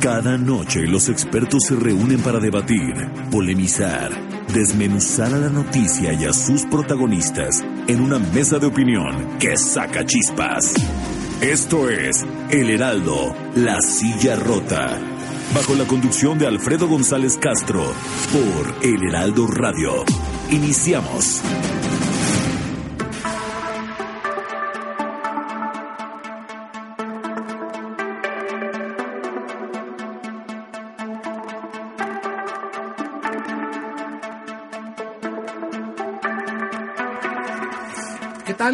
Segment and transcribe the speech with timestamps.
[0.00, 2.94] Cada noche los expertos se reúnen para debatir,
[3.32, 4.12] polemizar,
[4.54, 10.06] desmenuzar a la noticia y a sus protagonistas en una mesa de opinión que saca
[10.06, 10.72] chispas.
[11.40, 15.00] Esto es El Heraldo, la silla rota.
[15.52, 17.92] Bajo la conducción de Alfredo González Castro
[18.32, 20.04] por El Heraldo Radio.
[20.52, 21.42] Iniciamos.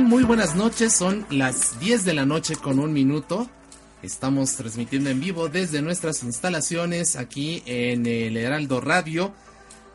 [0.02, 3.48] Muy buenas noches, son las 10 de la noche con un minuto.
[4.02, 9.32] Estamos transmitiendo en vivo desde nuestras instalaciones aquí en el Heraldo Radio.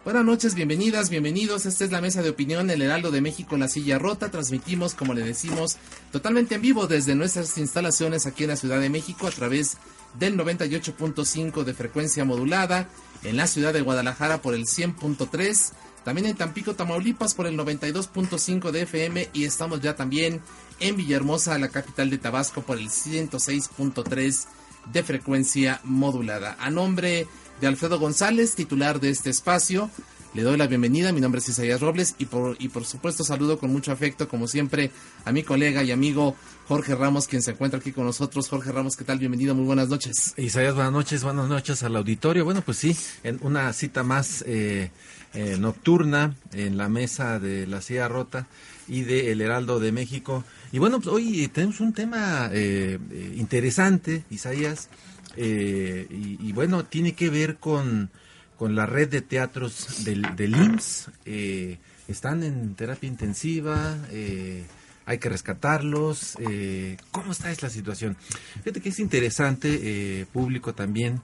[0.06, 1.66] Buenas noches, bienvenidas, bienvenidos.
[1.66, 4.32] Esta es la mesa de opinión El Heraldo de México la silla rota.
[4.32, 5.78] Transmitimos, como le decimos,
[6.14, 9.78] totalmente en vivo desde nuestras instalaciones aquí en la Ciudad de México a través
[10.18, 12.88] del 98.5 de frecuencia modulada,
[13.24, 18.72] en la ciudad de Guadalajara por el 100.3, también en Tampico, Tamaulipas por el 92.5
[18.72, 20.42] de FM y estamos ya también
[20.80, 24.46] en Villahermosa, la capital de Tabasco por el 106.3
[24.92, 26.58] de frecuencia modulada.
[26.60, 27.28] A nombre
[27.60, 29.90] de Alfredo González, titular de este espacio,
[30.34, 31.12] le doy la bienvenida.
[31.12, 34.48] Mi nombre es Isaías Robles y por, y por supuesto saludo con mucho afecto, como
[34.48, 34.92] siempre,
[35.26, 36.36] a mi colega y amigo
[36.68, 38.48] Jorge Ramos, quien se encuentra aquí con nosotros.
[38.48, 39.18] Jorge Ramos, ¿qué tal?
[39.18, 40.36] Bienvenido, muy buenas noches.
[40.38, 42.46] Isaías, buenas noches, buenas noches al auditorio.
[42.46, 44.92] Bueno, pues sí, en una cita más eh,
[45.34, 48.48] eh, nocturna en la mesa de la Silla Rota
[48.88, 50.44] y de El Heraldo de México.
[50.72, 54.90] Y bueno, pues hoy tenemos un tema eh, eh, interesante, Isaías,
[55.36, 58.10] eh, y, bueno, tiene que ver con,
[58.58, 61.12] con la red de teatros del, del IMSS.
[61.26, 64.64] Eh, están en terapia intensiva, eh,
[65.06, 66.36] hay que rescatarlos.
[66.40, 68.18] Eh, ¿Cómo está esta situación?
[68.64, 71.22] Fíjate que es interesante, eh, público también,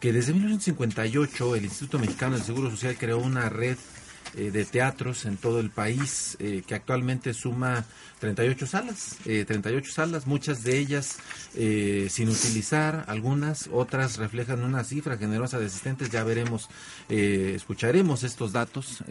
[0.00, 3.76] que desde 1958 el Instituto Mexicano del Seguro Social creó una red
[4.36, 7.84] eh, de teatros en todo el país eh, que actualmente suma
[8.20, 11.16] 38 salas, eh, 38 salas, muchas de ellas
[11.56, 16.68] eh, sin utilizar, algunas, otras reflejan una cifra generosa de asistentes, ya veremos,
[17.08, 19.02] escucharemos estos datos.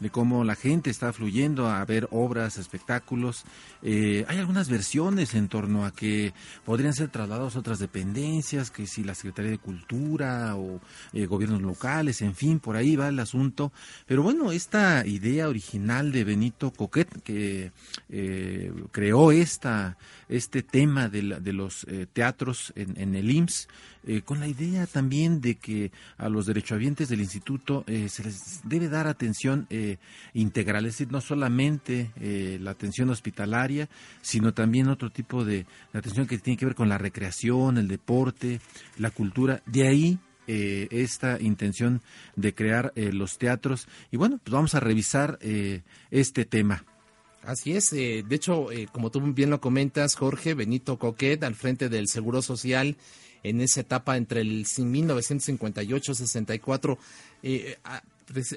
[0.00, 3.44] De cómo la gente está fluyendo a ver obras, espectáculos.
[3.82, 6.34] Eh, hay algunas versiones en torno a que
[6.64, 10.80] podrían ser trasladados a otras dependencias, que si la Secretaría de Cultura o
[11.12, 13.72] eh, gobiernos locales, en fin, por ahí va el asunto.
[14.06, 17.72] Pero bueno, esta idea original de Benito Coquet, que
[18.10, 19.96] eh, creó esta,
[20.28, 23.68] este tema de, la, de los eh, teatros en, en, el IMSS,
[24.06, 28.60] eh, con la idea también de que a los derechohabientes del instituto eh, se les
[28.64, 29.98] debe dar atención eh,
[30.34, 33.88] integral, es decir, no solamente eh, la atención hospitalaria,
[34.22, 37.88] sino también otro tipo de, de, atención que tiene que ver con la recreación, el
[37.88, 38.60] deporte,
[38.98, 39.62] la cultura.
[39.66, 42.02] De ahí eh, esta intención
[42.36, 43.88] de crear eh, los teatros.
[44.12, 45.82] Y bueno, pues vamos a revisar eh,
[46.12, 46.84] este tema.
[47.46, 51.54] Así es, eh, de hecho, eh, como tú bien lo comentas, Jorge, Benito Coquet, al
[51.54, 52.96] frente del Seguro Social,
[53.42, 56.98] en esa etapa entre el 1958-64,
[57.42, 57.76] eh,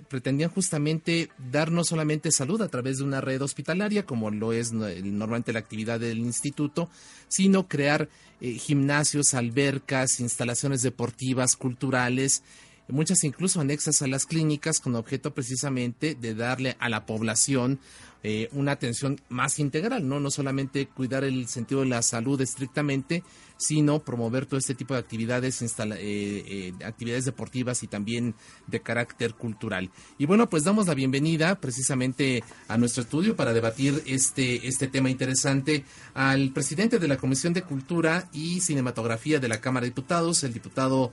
[0.08, 4.74] pretendían justamente dar no solamente salud a través de una red hospitalaria, como lo es
[4.74, 6.90] normalmente la actividad del instituto,
[7.28, 8.10] sino crear
[8.42, 12.42] eh, gimnasios, albercas, instalaciones deportivas, culturales,
[12.88, 17.80] muchas incluso anexas a las clínicas con objeto precisamente de darle a la población
[18.24, 20.20] eh, una atención más integral, ¿no?
[20.20, 23.24] No solamente cuidar el sentido de la salud estrictamente,
[23.60, 28.36] sino promover todo este tipo de actividades, instala, eh, eh, actividades deportivas y también
[28.68, 29.90] de carácter cultural.
[30.18, 35.10] Y bueno, pues damos la bienvenida precisamente a nuestro estudio para debatir este, este tema
[35.10, 35.84] interesante
[36.14, 40.54] al presidente de la Comisión de Cultura y Cinematografía de la Cámara de Diputados, el
[40.54, 41.12] diputado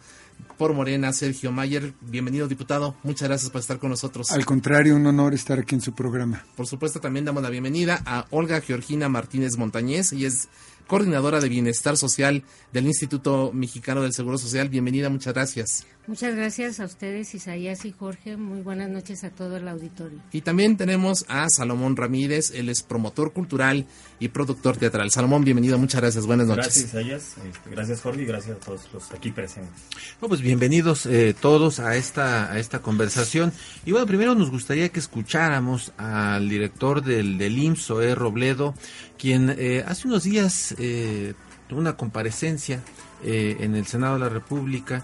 [0.57, 1.93] por Morena, Sergio Mayer.
[2.01, 2.97] Bienvenido, diputado.
[3.03, 4.31] Muchas gracias por estar con nosotros.
[4.31, 6.45] Al contrario, un honor estar aquí en su programa.
[6.57, 10.13] Por supuesto, también damos la bienvenida a Olga Georgina Martínez Montañez.
[10.13, 10.49] y es
[10.87, 12.43] coordinadora de bienestar social
[12.73, 14.69] del Instituto Mexicano del Seguro Social.
[14.69, 15.87] Bienvenida, muchas gracias.
[16.07, 18.37] Muchas gracias a ustedes, Isaías y Jorge.
[18.37, 20.21] Muy buenas noches a todo el auditorio.
[20.31, 23.87] Y también tenemos a Salomón Ramírez, él es promotor cultural
[24.21, 25.11] y productor teatral.
[25.11, 26.65] Salomón, bienvenido, muchas gracias, buenas noches.
[26.65, 27.35] Gracias, Isaías.
[27.45, 29.73] Este, gracias, Jorge, y gracias a todos los aquí presentes.
[30.21, 33.53] Bueno, pues bienvenidos eh, todos a esta, a esta conversación.
[33.85, 38.75] Y bueno, primero nos gustaría que escucháramos al director del, del IMSS, Zoé Robledo,
[39.19, 41.35] quien eh, hace unos días eh,
[41.71, 42.83] una comparecencia
[43.25, 45.03] en el Senado de la República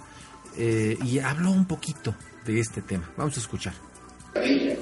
[0.56, 2.14] eh, y habló un poquito
[2.44, 3.10] de este tema.
[3.16, 3.74] Vamos a escuchar.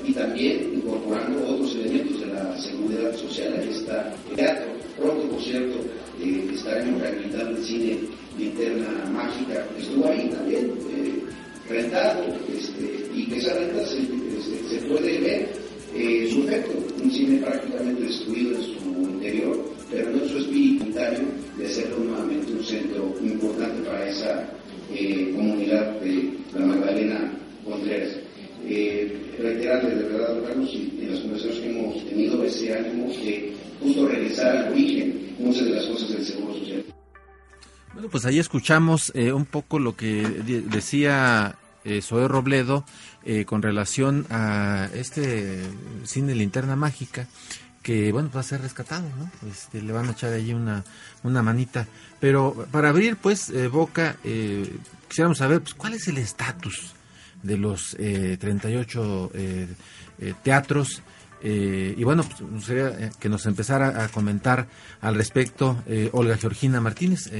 [0.04, 3.54] Y también incorporando otros elementos de la seguridad social.
[3.68, 4.72] Está el teatro.
[4.96, 5.78] Pronto, por cierto,
[6.20, 7.98] eh, estaremos rehabilitando el cine
[8.38, 9.64] Linterna Mágica.
[9.78, 11.22] Estuvo ahí también, eh,
[11.68, 14.00] rentado, este, y que esa renta se,
[14.68, 15.52] se, puede ver
[15.94, 16.72] eh, su efecto.
[17.02, 20.86] Un cine prácticamente destruido en su interior, pero su espíritu
[21.56, 24.48] de hacerlo nuevamente un centro importante para esa
[24.92, 27.32] eh, comunidad de la Magdalena
[27.64, 28.16] Contreras.
[28.66, 33.52] Eh, reiterarle de verdad, Carlos, y en las conversaciones que hemos tenido, ese ánimo de
[33.80, 36.84] justo regresar al origen muchas de las cosas del Seguro Social.
[37.94, 40.22] Bueno, pues ahí escuchamos eh, un poco lo que
[40.68, 42.84] decía eh, Zoe Robledo
[43.24, 45.60] eh, con relación a este
[46.04, 47.26] cine Linterna Mágica
[47.82, 49.30] que bueno, va a ser rescatado, ¿no?
[49.50, 50.84] Este, le van a echar allí una,
[51.22, 51.86] una manita.
[52.18, 54.70] Pero para abrir, pues, eh, Boca, eh,
[55.08, 56.94] quisiéramos saber, pues, ¿cuál es el estatus
[57.42, 59.68] de los eh, 38 eh,
[60.18, 61.02] eh, teatros?
[61.42, 64.68] y bueno, pues, sería que nos empezara a comentar
[65.00, 67.30] al respecto Olga Georgina Martínez,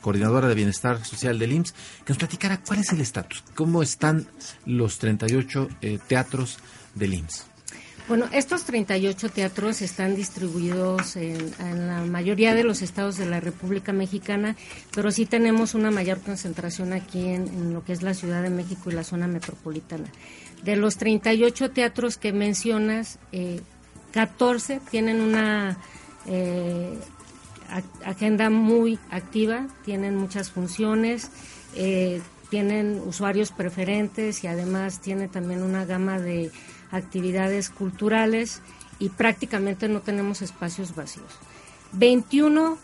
[0.00, 1.72] coordinadora de Bienestar Social del IMSS,
[2.04, 4.28] que nos platicara cuál es el estatus, cómo están
[4.66, 5.68] los 38
[6.06, 6.60] teatros
[6.94, 7.53] del IMSS.
[8.06, 11.54] Bueno, estos 38 teatros están distribuidos en,
[11.88, 14.56] la mayoría de los estados de la República Mexicana,
[14.94, 18.90] pero sí tenemos una mayor concentración aquí en, lo que es la Ciudad de México
[18.90, 20.04] y la zona metropolitana.
[20.62, 23.18] De los 38 teatros que mencionas,
[24.12, 25.78] 14 eh, tienen una
[26.26, 26.98] eh,
[28.04, 31.30] agenda muy activa, tienen muchas funciones.
[31.74, 32.20] Eh,
[32.50, 36.52] tienen usuarios preferentes y además tiene también una gama de
[36.94, 38.62] actividades culturales
[38.98, 41.26] y prácticamente no tenemos espacios vacíos.
[41.92, 42.78] 21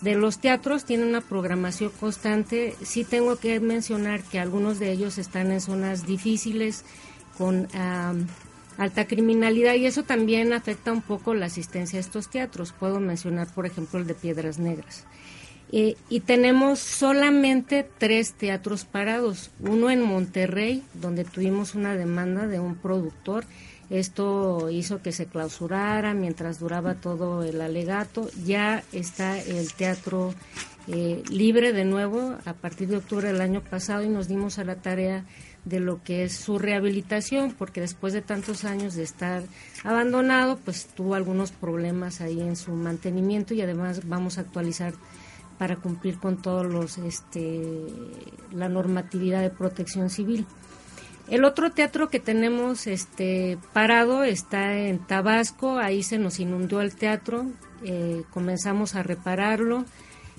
[0.00, 2.76] de los teatros tienen una programación constante.
[2.82, 6.84] Sí tengo que mencionar que algunos de ellos están en zonas difíciles
[7.36, 7.68] con
[8.76, 12.72] alta criminalidad y eso también afecta un poco la asistencia a estos teatros.
[12.72, 15.04] Puedo mencionar, por ejemplo, el de Piedras Negras.
[15.70, 19.50] Eh, y tenemos solamente tres teatros parados.
[19.60, 23.44] Uno en Monterrey, donde tuvimos una demanda de un productor.
[23.90, 28.30] Esto hizo que se clausurara mientras duraba todo el alegato.
[28.44, 30.34] Ya está el teatro
[30.88, 34.64] eh, libre de nuevo a partir de octubre del año pasado y nos dimos a
[34.64, 35.24] la tarea
[35.64, 39.42] de lo que es su rehabilitación, porque después de tantos años de estar
[39.84, 44.94] abandonado, pues tuvo algunos problemas ahí en su mantenimiento y además vamos a actualizar
[45.58, 47.84] para cumplir con todos los este
[48.52, 50.46] la normatividad de protección civil.
[51.28, 56.94] El otro teatro que tenemos este parado está en Tabasco, ahí se nos inundó el
[56.94, 57.44] teatro,
[57.84, 59.84] eh, comenzamos a repararlo,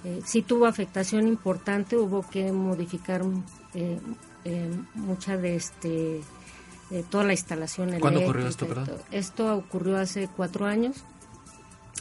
[0.03, 3.21] eh, sí tuvo afectación importante, hubo que modificar
[3.75, 3.99] eh,
[4.95, 6.21] mucha de este
[7.11, 7.99] toda la instalación.
[7.99, 8.89] ¿Cuándo ocurrió esto, perdón?
[9.11, 11.03] Esto ocurrió hace cuatro años.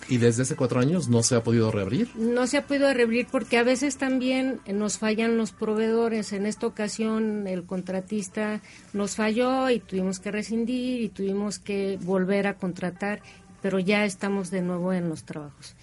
[0.09, 2.09] ¿Y desde hace cuatro años no se ha podido reabrir?
[2.17, 6.33] No se ha podido reabrir porque a veces también nos fallan los proveedores.
[6.33, 8.61] En esta ocasión el contratista
[8.93, 13.21] nos falló y tuvimos que rescindir y tuvimos que volver a contratar,
[13.61, 15.75] pero ya estamos de nuevo en los trabajos.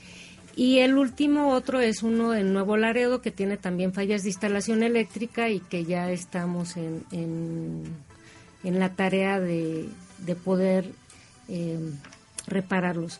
[0.55, 4.83] Y el último otro es uno en Nuevo Laredo que tiene también fallas de instalación
[4.83, 9.89] eléctrica y que ya estamos en, en, la tarea de,
[10.45, 10.89] poder
[11.49, 11.77] eh,
[12.47, 13.19] repararlos.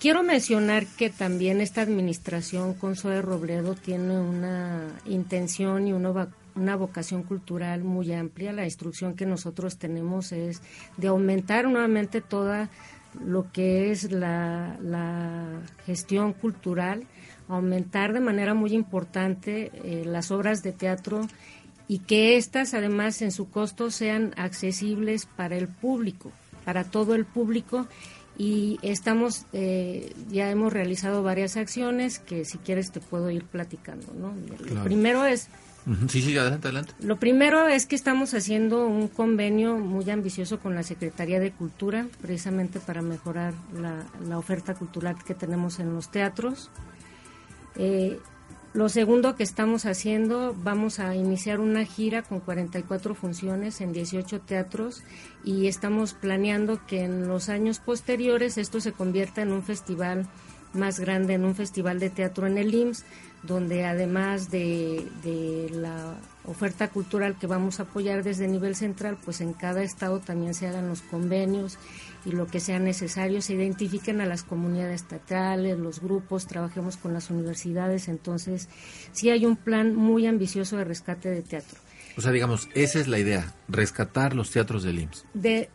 [0.00, 6.76] Quiero mencionar que también esta administración con Zoe Robledo tiene una intención y una, una
[6.76, 8.52] vocación cultural muy amplia.
[8.52, 10.62] La instrucción que nosotros tenemos es
[10.98, 12.70] de aumentar nuevamente toda
[13.24, 14.76] lo que es la,
[15.84, 17.04] gestión cultural,
[17.48, 21.26] aumentar de manera muy importante eh, las obras de teatro
[21.88, 26.30] y que éstas además en su costo sean accesibles para el público,
[26.64, 27.88] para todo el público
[28.38, 34.06] y estamos eh, ya hemos realizado varias acciones que si quieres te puedo ir platicando
[34.14, 34.32] no
[34.72, 35.48] lo primero es
[36.08, 36.94] sí sí adelante adelante.
[37.00, 42.06] Lo primero es que estamos haciendo un convenio muy ambicioso con la secretaría de cultura
[42.20, 46.70] precisamente para mejorar la, la oferta cultural que tenemos en los teatros.
[47.76, 48.18] Eh,
[48.74, 54.40] lo segundo que estamos haciendo, vamos a iniciar una gira con 44 funciones en 18
[54.40, 55.02] teatros
[55.42, 60.26] y estamos planeando que en los años posteriores esto se convierta en un festival
[60.74, 63.04] más grande, en un festival de teatro en el IMSS,
[63.42, 69.40] donde además de, de la oferta cultural que vamos a apoyar desde nivel central, pues
[69.40, 71.78] en cada estado también se hagan los convenios
[72.28, 77.14] y lo que sea necesario, se identifiquen a las comunidades estatales, los grupos, trabajemos con
[77.14, 78.68] las universidades, entonces
[79.12, 81.78] sí hay un plan muy ambicioso de rescate de teatro.
[82.18, 85.24] O sea, digamos, esa es la idea, rescatar los teatros del IMSS.
[85.32, 85.70] De,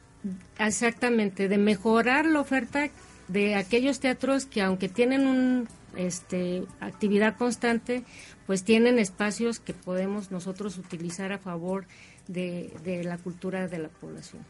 [0.60, 2.90] exactamente, de mejorar la oferta
[3.30, 8.04] de aquellos teatros que aunque tienen un este actividad constante,
[8.46, 11.86] pues tienen espacios que podemos nosotros utilizar a favor
[12.28, 14.44] de, de la cultura de la población.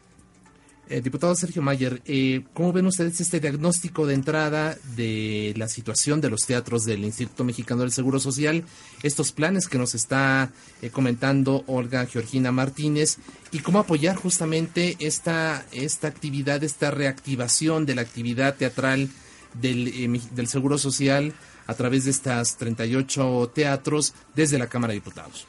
[0.90, 6.20] Eh, diputado Sergio Mayer, eh, ¿cómo ven ustedes este diagnóstico de entrada de la situación
[6.20, 8.64] de los teatros del Instituto Mexicano del Seguro Social,
[9.02, 10.50] estos planes que nos está
[10.82, 13.16] eh, comentando Olga Georgina Martínez
[13.50, 19.08] y cómo apoyar justamente esta, esta actividad, esta reactivación de la actividad teatral
[19.54, 21.32] del, del Seguro Social
[21.66, 25.46] a través de estas 38 teatros desde la Cámara de Diputados?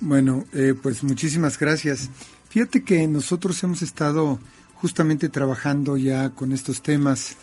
[0.00, 0.44] Bueno,
[0.82, 2.08] pues muchísimas gracias.
[2.54, 4.38] Fíjate que nosotros hemos estado
[4.74, 7.34] justamente trabajando ya con estos temas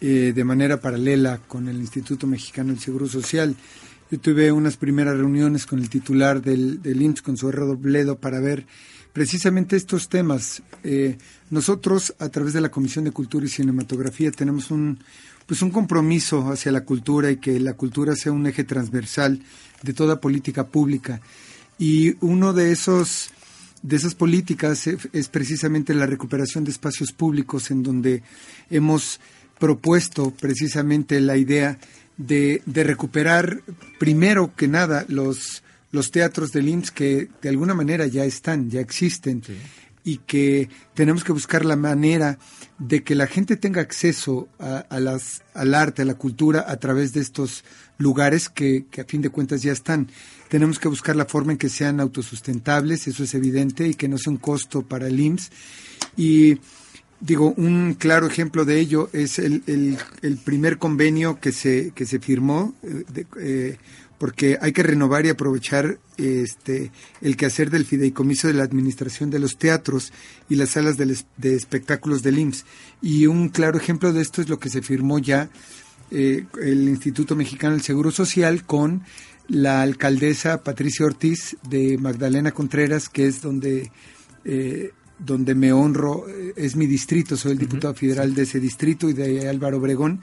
[0.00, 3.56] eh, de manera paralela con el Instituto Mexicano del Seguro Social.
[4.08, 8.64] Yo tuve unas primeras reuniones con el titular del, del con su Robledo, para ver
[9.12, 10.62] precisamente estos temas.
[10.84, 11.18] Eh,
[11.50, 15.00] nosotros, a través de la Comisión de Cultura y Cinematografía, tenemos un,
[15.44, 19.42] pues un compromiso hacia la cultura y que la cultura sea un eje transversal
[19.82, 21.20] de toda política pública.
[21.80, 23.32] Y uno de esos
[23.82, 28.22] de esas políticas es precisamente la recuperación de espacios públicos en donde
[28.70, 29.20] hemos
[29.58, 31.78] propuesto precisamente la idea
[32.16, 33.62] de, recuperar
[33.98, 38.80] primero que nada los, los teatros del IMSS que de alguna manera ya están, ya
[38.80, 39.42] existen
[40.04, 42.38] y que tenemos que buscar la manera
[42.78, 47.12] de que la gente tenga acceso a, las, al arte, a la cultura a través
[47.12, 47.64] de estos
[47.98, 50.08] lugares que, que a fin de cuentas ya están.
[50.48, 54.18] Tenemos que buscar la forma en que sean autosustentables, eso es evidente, y que no
[54.18, 55.50] sea un costo para el IMSS.
[56.16, 56.58] Y
[57.22, 62.18] digo, un claro ejemplo de ello es el, el, primer convenio que se, que se
[62.18, 63.76] firmó, eh, eh,
[64.22, 69.40] porque hay que renovar y aprovechar este, el quehacer del fideicomiso de la administración de
[69.40, 70.12] los teatros
[70.48, 72.64] y las salas de, de espectáculos del IMSS.
[73.02, 75.50] Y un claro ejemplo de esto es lo que se firmó ya
[76.12, 79.02] eh, el Instituto Mexicano del Seguro Social con
[79.48, 83.90] la alcaldesa Patricia Ortiz de Magdalena Contreras, que es donde,
[84.44, 89.14] eh, donde me honro, es mi distrito, soy el diputado federal de ese distrito y
[89.14, 90.20] de Álvaro Obregón.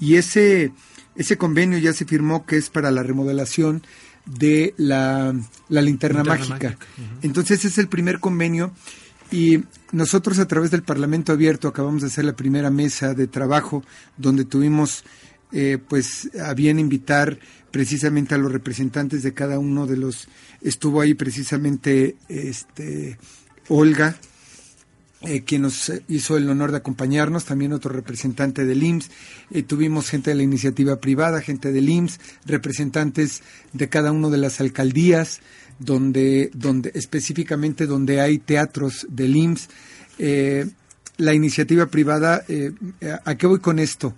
[0.00, 0.72] Y ese,
[1.16, 3.82] ese convenio ya se firmó que es para la remodelación
[4.26, 5.34] de la,
[5.68, 6.76] linterna, mágica.
[7.22, 8.72] Entonces es el primer convenio
[9.30, 13.84] y nosotros a través del Parlamento Abierto acabamos de hacer la primera mesa de trabajo
[14.16, 15.04] donde tuvimos
[15.52, 17.38] eh, pues a bien invitar
[17.70, 20.28] precisamente a los representantes de cada uno de los
[20.60, 23.18] estuvo ahí precisamente este
[23.68, 24.16] Olga
[25.22, 29.10] eh, quien nos hizo el honor de acompañarnos, también otro representante del IMSS,
[29.50, 33.42] eh, tuvimos gente de la iniciativa privada, gente del IMSS, representantes
[33.72, 35.40] de cada una de las alcaldías,
[35.78, 39.68] donde, donde específicamente donde hay teatros del IMSS.
[40.18, 40.66] Eh,
[41.16, 42.44] la iniciativa privada,
[43.24, 44.14] ¿a qué voy con esto?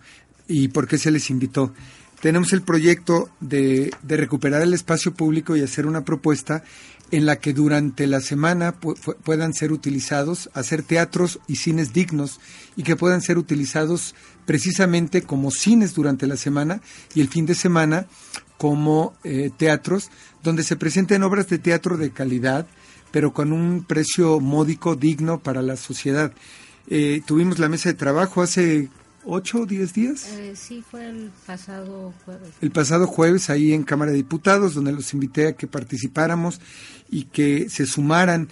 [0.48, 1.72] ¿Y por qué se les invitó?
[2.20, 6.64] tenemos el proyecto de, de, recuperar el espacio público y hacer una propuesta
[7.10, 8.74] en la que durante la semana
[9.24, 12.40] puedan ser utilizados, hacer teatros y cines dignos
[12.76, 14.14] y que puedan ser utilizados
[14.46, 16.80] precisamente como cines durante la semana
[17.14, 18.06] y el fin de semana
[18.58, 20.10] como eh, teatros
[20.42, 22.66] donde se presenten obras de teatro de calidad,
[23.10, 26.32] pero con un precio módico digno para la sociedad.
[26.88, 28.88] Eh, tuvimos la mesa de trabajo hace
[29.28, 30.26] ocho o diez días.
[30.32, 32.48] Eh, sí, fue el pasado jueves.
[32.60, 36.60] El pasado jueves ahí en Cámara de Diputados, donde los invité a que participáramos
[37.10, 38.48] y que se sumaran.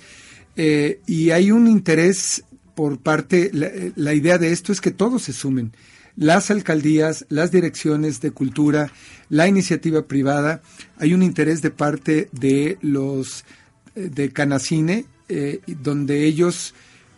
[0.54, 5.32] Eh, y hay un interés por parte, la, idea de esto es que todos se
[5.32, 5.72] sumen.
[6.14, 8.90] Las alcaldías, las direcciones de cultura,
[9.30, 10.60] la iniciativa privada,
[10.98, 13.44] hay un interés de parte de los
[13.94, 15.06] eh, de Canacine,
[15.82, 16.72] donde ellos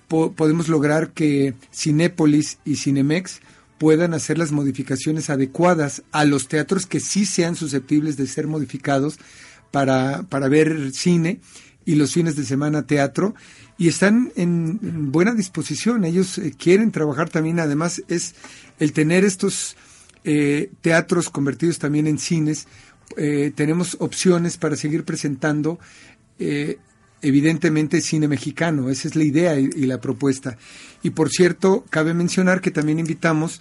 [0.09, 3.41] podemos lograr que Cinépolis y Cinemex
[3.79, 9.19] puedan hacer las modificaciones adecuadas a los teatros que sí sean susceptibles de ser modificados
[9.71, 11.41] para, para ver cine
[11.85, 13.35] y los fines de semana teatro.
[13.79, 16.05] Y están en, buena disposición.
[16.05, 18.35] Ellos eh, quieren trabajar también, además es
[18.79, 19.77] el tener estos
[20.25, 22.67] eh, teatros convertidos también en cines,
[23.17, 25.79] eh, tenemos opciones para seguir presentando
[26.39, 26.79] eh,
[27.23, 28.91] evidentemente cine mexicano.
[28.91, 30.57] Esa es la idea y, la propuesta.
[31.03, 33.61] Y por cierto, cabe mencionar que también invitamos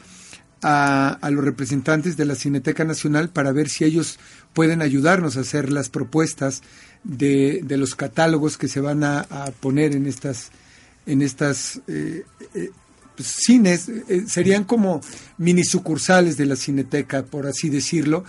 [0.62, 4.20] a, a, los representantes de la Cineteca Nacional para ver si ellos
[4.54, 6.64] pueden ayudarnos a hacer las propuestas
[7.04, 10.52] de, de los catálogos que se van a, a poner en estas
[11.06, 12.70] en estas eh, eh,
[13.16, 15.02] pues, cines eh, serían como
[15.38, 18.26] mini sucursales de la Cineteca por así decirlo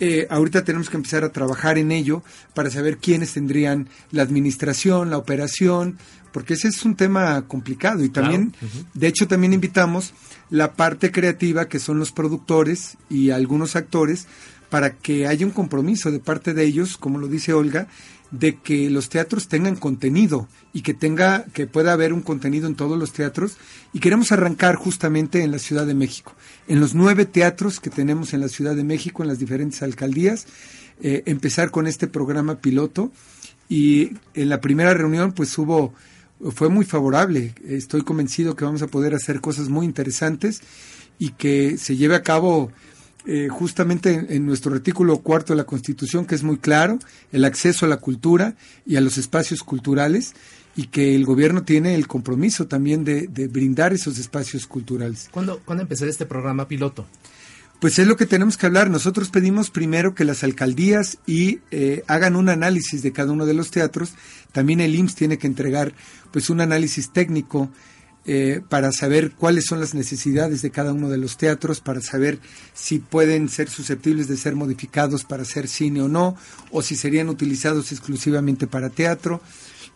[0.00, 2.22] eh, ahorita tenemos que empezar a trabajar en ello
[2.54, 5.98] para saber quiénes tendrían la administración, la operación,
[6.32, 8.02] porque ese es un tema complicado.
[8.02, 8.66] Y también, claro.
[8.66, 8.86] uh -huh.
[8.94, 10.14] de hecho, también invitamos
[10.48, 14.26] la parte creativa, que son los productores y algunos actores,
[14.70, 17.88] para que haya un compromiso de parte de ellos, como lo dice Olga,
[18.30, 22.76] de que los teatros tengan contenido y que tenga que pueda haber un contenido en
[22.76, 23.56] todos los teatros.
[23.92, 26.34] Y queremos arrancar justamente en la Ciudad de México
[26.68, 30.46] en los nueve teatros que tenemos en la Ciudad de México en las diferentes alcaldías
[31.02, 33.10] eh, empezar con este programa piloto.
[33.68, 35.92] Y en la primera reunión pues hubo
[36.54, 37.54] fue muy favorable.
[37.66, 40.62] Estoy convencido que vamos a poder hacer cosas muy interesantes
[41.18, 42.72] y que se lleve a cabo
[43.26, 46.98] eh, justamente en, en, nuestro artículo cuarto de la Constitución, que es muy claro,
[47.32, 48.54] el acceso a la cultura
[48.86, 50.34] y a los espacios culturales,
[50.76, 55.28] y que el gobierno tiene el compromiso también de, de brindar esos espacios culturales.
[55.30, 57.06] ¿Cuándo, ¿Cuándo empezó este programa piloto?
[57.80, 58.90] Pues es lo que tenemos que hablar.
[58.90, 63.54] Nosotros pedimos primero que las alcaldías y eh, hagan un análisis de cada uno de
[63.54, 64.12] los teatros.
[64.52, 65.94] También el IMSS tiene que entregar
[66.30, 67.70] pues un análisis técnico
[68.26, 72.38] eh, para saber cuáles son las necesidades de cada uno de los teatros, para saber
[72.74, 76.36] si pueden ser susceptibles de ser modificados para hacer cine o no,
[76.70, 79.40] o si serían utilizados exclusivamente para teatro.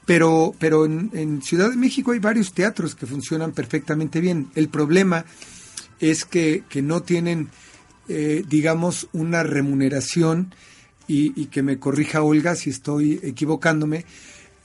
[0.07, 4.49] Pero, pero en, en Ciudad de México hay varios teatros que funcionan perfectamente bien.
[4.55, 5.25] El problema
[6.01, 7.49] es que, que no tienen,
[8.09, 10.55] eh, digamos, una remuneración,
[11.07, 14.05] y, y que me corrija Olga si estoy equivocándome,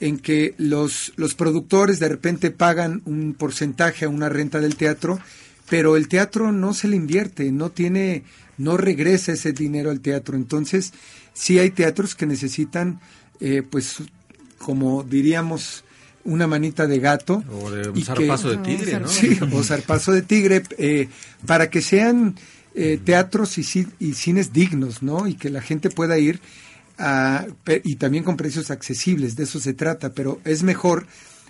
[0.00, 5.20] en que los, los productores de repente pagan un porcentaje a una renta del teatro,
[5.68, 8.24] pero el teatro no se le invierte, no tiene,
[8.56, 10.36] no regresa ese dinero al teatro.
[10.36, 10.92] Entonces,
[11.34, 13.00] sí hay teatros que necesitan,
[13.40, 13.98] eh, pues,
[14.58, 15.84] como diríamos,
[16.24, 17.44] una manita de gato.
[17.50, 19.08] O de un zarpazo que, de tigre, ¿no?
[19.08, 21.08] Sí, o zarpazo de tigre, eh,
[21.46, 22.36] para que sean
[22.74, 25.26] eh, teatros y, y cines dignos, ¿no?
[25.26, 26.40] Y que la gente pueda ir
[27.84, 31.06] Y también con precios accesibles, de eso se trata, pero es mejor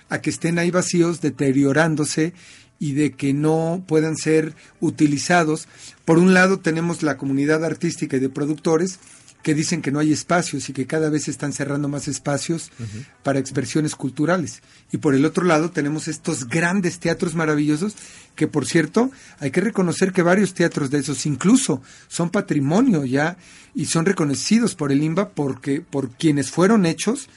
[0.08, 2.34] a que estén ahí vacíos, deteriorándose
[2.78, 5.68] y de que no puedan ser utilizados.
[6.04, 8.98] Por un lado tenemos la comunidad artística y de productores
[9.42, 12.70] que dicen que no hay espacios y que cada vez se están cerrando más espacios
[12.78, 13.06] uh -huh.
[13.22, 14.62] para expresiones culturales.
[14.92, 17.94] Y por el otro lado tenemos estos grandes teatros maravillosos
[18.34, 23.36] que, por cierto, hay que reconocer que varios teatros de esos incluso son patrimonio ya
[23.74, 27.28] y son reconocidos por el INBA porque por quienes fueron hechos,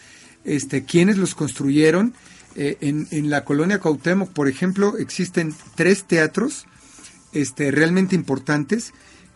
[0.46, 2.14] este, quienes los construyeron.
[2.56, 6.68] Eh, en, en la colonia Cuauhtémoc, por ejemplo, existen tres teatros
[7.34, 8.94] este, realmente importantes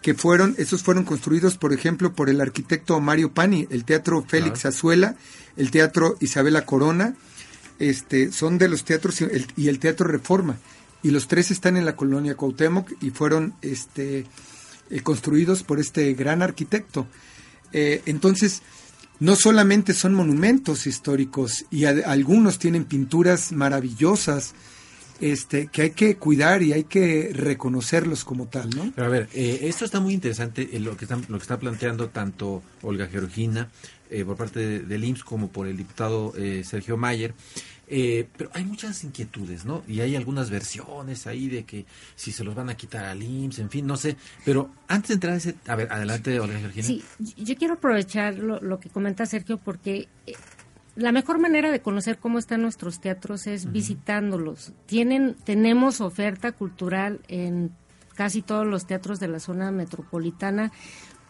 [0.07, 4.61] que fueron, esos fueron construidos, por ejemplo, por el arquitecto Mario Pani, el Teatro Félix
[4.61, 4.73] claro.
[4.73, 5.15] Azuela,
[5.57, 7.13] el Teatro Isabela Corona,
[7.77, 10.59] este, son de los teatros el, y el Teatro Reforma,
[11.03, 14.25] y los tres están en la colonia Cuauhtémoc y fueron este,
[14.89, 17.05] eh, construidos por este gran arquitecto.
[17.73, 18.61] Eh, entonces,
[19.19, 24.53] no solamente son monumentos históricos y a, algunos tienen pinturas maravillosas,
[25.21, 28.91] este, que hay que cuidar y hay que reconocerlos como tal, ¿no?
[28.95, 31.59] Pero a ver, eh, esto está muy interesante, eh, lo, que está, lo que está
[31.59, 33.69] planteando tanto Olga Georgina
[34.09, 37.33] eh, por parte de, del IMSS como por el diputado Sergio Mayer.
[37.87, 39.83] pero hay muchas inquietudes, ¿no?
[39.87, 43.59] Y hay algunas versiones ahí de que si se los van a quitar al IMSS,
[43.59, 44.15] en fin, no sé.
[44.45, 45.55] Pero antes de entrar a ese...
[45.67, 46.85] A ver, adelante, Olga Georgina.
[46.85, 50.07] Sí, yo quiero aprovechar lo, lo que comenta Sergio porque
[50.97, 53.71] la mejor manera de conocer cómo están nuestros teatros es uh -huh.
[53.71, 54.73] visitándolos.
[54.87, 57.71] Tienen, tenemos oferta cultural en
[58.15, 60.71] casi todos los teatros de la zona metropolitana.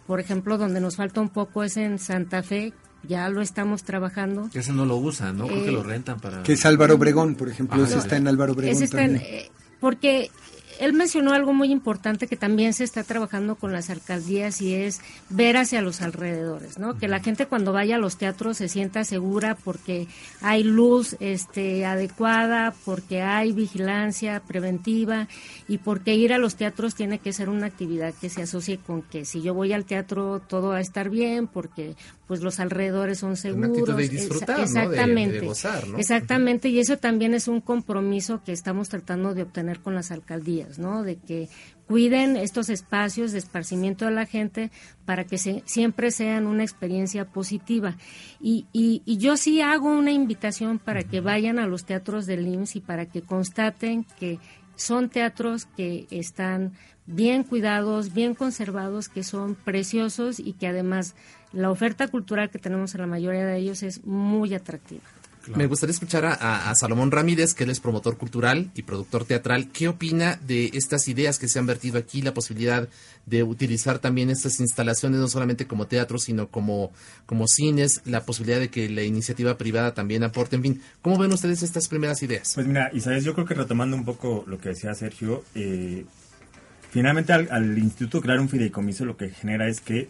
[0.08, 4.50] Por ejemplo, donde nos falta un poco es en Santa Fe, ya lo estamos trabajando.
[4.54, 5.48] Ese no lo usan, ¿no?
[5.48, 6.44] Creo eh, que lo rentan para...
[6.44, 9.22] Que es Álvaro Obregón, por ejemplo, ese está en Álvaro Obregón ese está también.
[9.22, 9.52] En, eh,
[9.82, 10.32] porque
[10.80, 15.02] él mencionó algo muy importante que también se está trabajando con las alcaldías y es
[15.30, 16.98] ver hacia los alrededores, ¿no?
[16.98, 20.08] Que la gente cuando vaya a los teatros se sienta segura porque
[20.42, 25.28] hay luz este adecuada, porque hay vigilancia preventiva
[25.68, 29.02] y porque ir a los teatros tiene que ser una actividad que se asocie con
[29.02, 31.96] que si yo voy al teatro todo va a estar bien porque
[32.28, 33.96] pues los alrededores son seguros.
[33.96, 35.28] de disfrutar, exactamente.
[35.28, 35.34] ¿no?
[35.34, 35.98] de, de gozar, ¿no?
[35.98, 40.67] Exactamente, y eso también es un compromiso que estamos tratando de obtener con las alcaldías
[40.78, 41.04] ¿no?
[41.04, 41.50] De que
[41.88, 44.72] cuiden estos espacios de esparcimiento de la gente
[45.06, 47.96] para que siempre sean una experiencia positiva.
[48.42, 52.76] Y, y, yo sí hago una invitación para que vayan a los teatros del IMSS
[52.76, 54.40] y para que constaten que
[54.76, 56.74] son teatros que están
[57.06, 61.16] bien cuidados, bien conservados, que son preciosos y que además
[61.54, 65.04] la oferta cultural que tenemos en la mayoría de ellos es muy atractiva.
[65.56, 69.70] Me gustaría escuchar a, Salomón Ramírez, que él es promotor cultural y productor teatral.
[69.72, 72.88] ¿Qué opina de estas ideas que se han vertido aquí, la posibilidad
[73.26, 76.92] de utilizar también estas instalaciones no solamente como teatro, sino como,
[77.26, 80.56] como cines, la posibilidad de que la iniciativa privada también aporte?
[80.56, 82.54] En fin, ¿cómo ven ustedes estas primeras ideas?
[82.56, 86.06] Pues mira, Isaías, yo creo que retomando un poco lo que decía Sergio, eh,
[86.92, 90.08] finalmente al, al instituto crear un fideicomiso lo que genera es que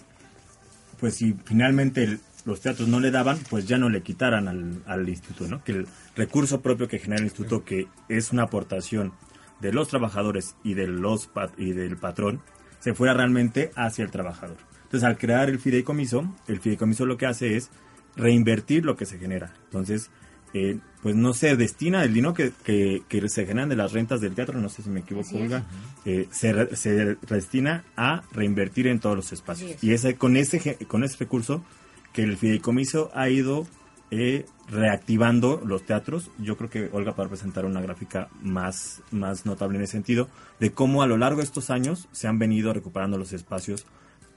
[1.00, 5.10] pues si finalmente los teatros no le daban, pues ya no le quitaran al, al
[5.10, 5.64] instituto, ¿no?
[5.64, 9.14] Que el recurso propio que genera el instituto, que es una aportación
[9.60, 12.42] de los trabajadores y, de los y del patrón,
[12.80, 14.58] se fuera realmente hacia el trabajador.
[14.84, 17.70] Entonces, al crear el fideicomiso, el fideicomiso lo que hace es
[18.16, 19.54] reinvertir lo que se genera.
[19.66, 20.10] Entonces,
[20.58, 24.34] eh, pues no se destina el dinero que, que, se generan de las rentas del
[24.34, 25.64] teatro, no sé si me equivoco, Olga,
[26.06, 29.82] eh, se, se, destina a reinvertir en todos los espacios.
[29.84, 31.64] Y ese, con, ese, con ese recurso
[32.12, 33.68] que el fideicomiso ha ido
[34.10, 36.32] eh, reactivando los teatros.
[36.40, 40.72] Yo creo que Olga para presentar una gráfica más, más notable en ese sentido, de
[40.72, 43.86] cómo a lo largo de estos años se han venido recuperando los espacios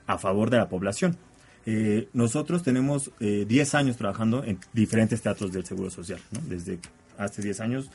[0.07, 1.17] a favor de la población.
[1.67, 6.21] Eh, nosotros tenemos 10 eh, años trabajando en diferentes teatros del Seguro Social.
[6.49, 6.79] Desde
[7.19, 7.91] hace 10 años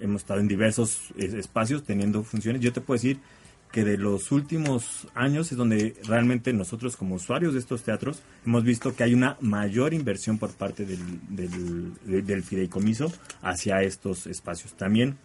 [0.00, 2.62] hemos estado en diversos espacios teniendo funciones.
[2.62, 3.20] Yo te puedo decir
[3.72, 8.64] que de los últimos años es donde realmente nosotros como usuarios de estos teatros hemos
[8.64, 14.74] visto que hay una mayor inversión por parte del, del, fideicomiso hacia estos espacios.
[14.74, 15.18] También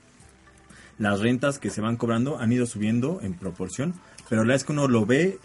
[0.99, 3.95] las rentas que se van cobrando han ido subiendo en proporción,
[4.29, 5.39] pero la vez que uno lo ve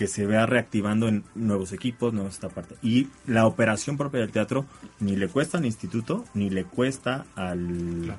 [0.00, 2.74] que se vea reactivando en nuevos equipos, nuevas esta parte.
[2.80, 4.64] Y la operación propia del teatro
[4.98, 8.16] ni le cuesta al instituto, ni le cuesta al,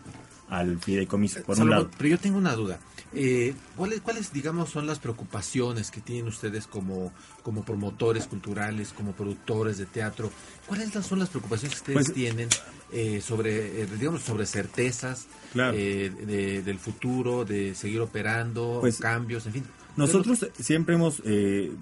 [0.47, 1.89] al fideicomiso, por un lado.
[1.97, 2.77] Pero yo tengo una duda.
[3.13, 9.13] Eh, ¿cuáles, ¿Cuáles, digamos, son las preocupaciones que tienen ustedes como, como promotores culturales, como
[9.13, 10.29] productores de teatro?
[10.67, 12.49] ¿Cuáles son las preocupaciones que ustedes pues, tienen
[12.91, 19.53] eh, sobre, eh, digamos, sobre certezas eh, del futuro, de seguir operando, pues, cambios, en
[19.53, 19.63] fin?
[19.97, 21.21] Nosotros siempre hemos,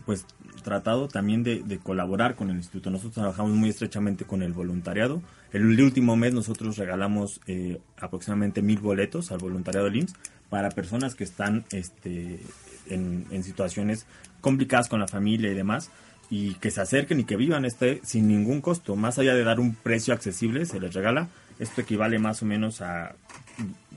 [0.05, 0.25] pues,
[0.59, 2.89] tratado también de, colaborar con el instituto.
[2.89, 5.21] Nosotros trabajamos muy estrechamente con el voluntariado.
[5.51, 10.13] El último mes nosotros regalamos eh, aproximadamente mil boletos al voluntariado del IMSS
[10.49, 12.39] para personas que están este,
[12.87, 14.05] en, en, situaciones
[14.41, 15.89] complicadas con la familia y demás
[16.29, 18.95] y que se acerquen y que vivan este sin ningún costo.
[18.95, 21.29] Más allá de dar un precio accesible, se les regala.
[21.59, 23.15] Esto equivale más o menos a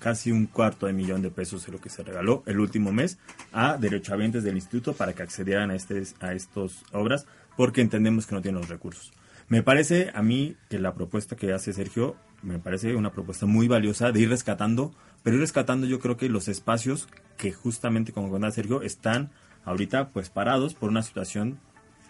[0.00, 3.18] casi un cuarto de millón de pesos de lo que se regaló el último mes
[3.52, 8.34] a derechohabientes del instituto para que accedieran a, este, a estas obras porque entendemos que
[8.34, 9.12] no tienen los recursos.
[9.48, 13.68] Me parece a mí que la propuesta que hace Sergio me parece una propuesta muy
[13.68, 18.30] valiosa de ir rescatando, pero ir rescatando yo creo que los espacios que justamente como
[18.30, 19.30] contaba Sergio están
[19.64, 21.60] ahorita pues parados por una situación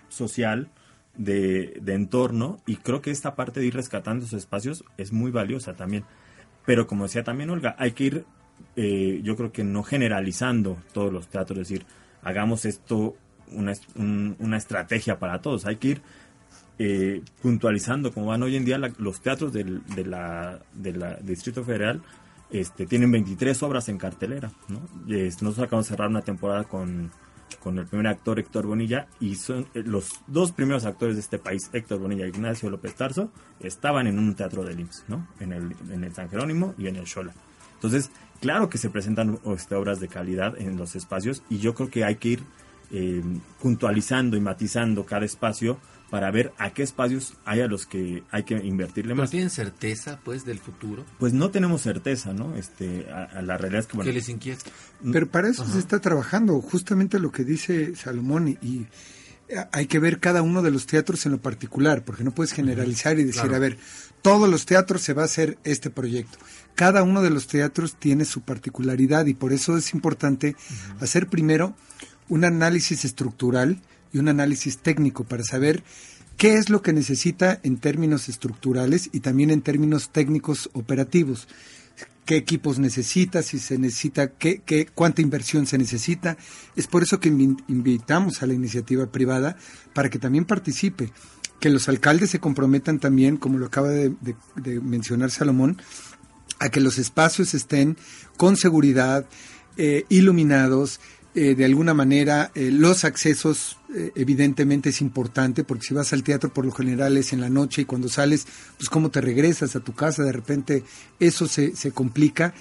[0.09, 0.71] social
[1.17, 5.75] de, entorno y creo que esta parte de ir rescatando esos espacios es muy valiosa
[5.75, 6.05] también.
[6.65, 8.25] Pero como decía también Olga, hay que ir,
[8.77, 11.87] eh, yo creo que no generalizando todos los teatros, es decir,
[12.23, 13.17] hagamos esto
[13.51, 16.03] una, una estrategia para todos, hay que ir
[16.79, 21.63] eh, puntualizando como van hoy en día los teatros del de la, de la Distrito
[21.63, 22.03] Federal.
[22.51, 24.51] Este, tienen 23 obras en cartelera.
[24.69, 24.81] ¿no?
[25.07, 27.11] nosotros acabamos de cerrar una temporada con
[27.57, 31.39] con el primer actor Héctor Bonilla y son eh, los dos primeros actores de este
[31.39, 35.27] país, Héctor Bonilla y Ignacio López Tarso, estaban en un teatro de IMSS, ¿no?
[35.41, 37.33] En el, en el San Jerónimo y en el Shola.
[37.75, 38.11] Entonces,
[38.41, 42.05] claro que se presentan este, obras de calidad en los espacios y yo creo que
[42.05, 42.43] hay que ir
[42.93, 43.23] eh,
[43.61, 45.79] puntualizando y matizando cada espacio
[46.13, 49.31] para ver a qué espacios hay a los que hay que invertirle más.
[49.31, 51.07] tienen certeza, pues, del futuro?
[51.19, 52.55] Pues no tenemos certeza, ¿no?
[52.55, 53.99] Este, a, la realidad es que...
[53.99, 54.63] ¿Qué les inquieta?
[55.11, 58.87] Pero para eso se está trabajando, justamente lo que dice Salomón, y,
[59.73, 63.19] hay que ver cada uno de los teatros en lo particular, porque no puedes generalizar
[63.19, 63.79] y decir, a ver,
[64.21, 66.37] todos los teatros se va a hacer este proyecto.
[66.75, 70.57] Cada uno de los teatros tiene su particularidad y por eso es importante
[71.01, 71.75] hacer primero
[72.29, 73.81] un análisis estructural
[74.13, 75.83] y un análisis técnico para saber
[76.37, 81.49] qué es lo que necesita en términos estructurales y también en términos técnicos operativos.
[82.25, 83.43] ¿Qué equipos necesita?
[83.43, 86.37] Si se necesita, qué, qué, cuánta inversión se necesita.
[86.77, 89.57] Es por eso que invitamos a la iniciativa privada
[89.93, 91.11] para que también participe.
[91.59, 94.37] Que los alcaldes se comprometan también, como lo acaba de
[94.81, 95.79] mencionar Salomón,
[96.61, 97.97] a que los espacios estén
[98.37, 99.27] con seguridad,
[99.79, 101.01] eh, iluminados,
[101.35, 106.23] eh, de alguna manera eh, los accesos eh, evidentemente es importante porque si vas al
[106.23, 109.75] teatro por lo general es en la noche y cuando sales pues cómo te regresas
[109.75, 110.85] a tu casa de repente
[111.21, 112.53] eso se, se complica.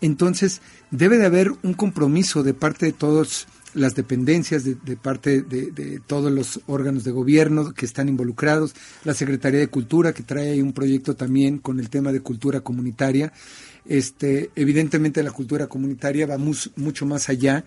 [0.00, 0.62] Entonces
[0.92, 6.30] debe de haber un compromiso de parte de todas las dependencias de, parte de, todos
[6.32, 10.72] los órganos de gobierno que están involucrados la Secretaría de Cultura que trae ahí un
[10.72, 13.32] proyecto también con el tema de cultura comunitaria.
[13.86, 17.64] Este evidentemente la cultura comunitaria va mucho más allá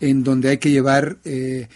[0.00, 1.68] en donde hay que llevar, eh,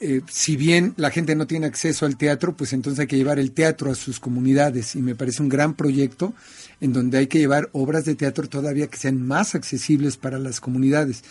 [0.00, 3.38] eh, si bien la gente no tiene acceso al teatro, pues entonces hay que llevar
[3.38, 6.34] el teatro a sus comunidades y me parece un gran proyecto
[6.80, 10.60] en donde hay que llevar obras de teatro todavía que sean más accesibles para las
[10.60, 11.22] comunidades.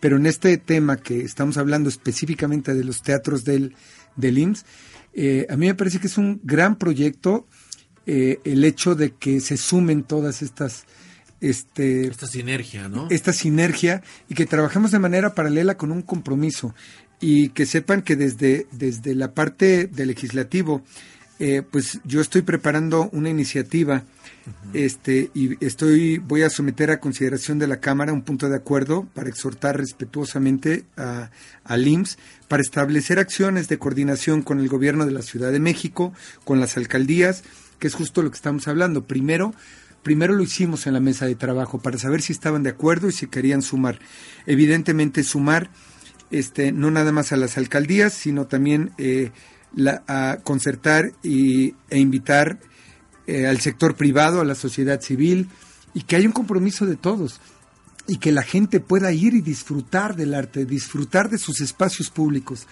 [0.00, 3.74] Pero en este tema que estamos hablando específicamente de los teatros del,
[4.16, 4.64] del IMSS,
[5.14, 7.46] eh, a mí me parece que es un gran proyecto
[8.06, 10.84] eh, el hecho de que se sumen todas estas
[11.44, 13.06] este, esta sinergia, ¿no?
[13.10, 16.74] Esta sinergia y que trabajemos de manera paralela con un compromiso
[17.20, 20.82] y que sepan que desde, desde la parte del legislativo,
[21.38, 24.04] eh, pues yo estoy preparando una iniciativa
[24.46, 24.70] uh -huh.
[24.72, 29.06] este, y estoy, voy a someter a consideración de la Cámara un punto de acuerdo
[29.14, 31.30] para exhortar respetuosamente a,
[31.64, 36.14] al IMSS para establecer acciones de coordinación con el gobierno de la Ciudad de México,
[36.44, 37.42] con las alcaldías,
[37.78, 39.04] que es justo lo que estamos hablando.
[39.04, 39.54] Primero,
[40.04, 43.12] Primero lo hicimos en la mesa de trabajo para saber si estaban de acuerdo y
[43.12, 43.98] si querían sumar.
[44.44, 45.70] Evidentemente sumar
[46.30, 49.32] este, no nada más a las alcaldías, sino también eh,
[50.06, 52.60] a concertar y, e invitar
[53.26, 55.48] eh, al sector privado, a la sociedad civil,
[55.94, 57.40] y que haya un compromiso de todos
[58.06, 62.66] y que la gente pueda ir y disfrutar del arte, disfrutar de sus espacios públicos.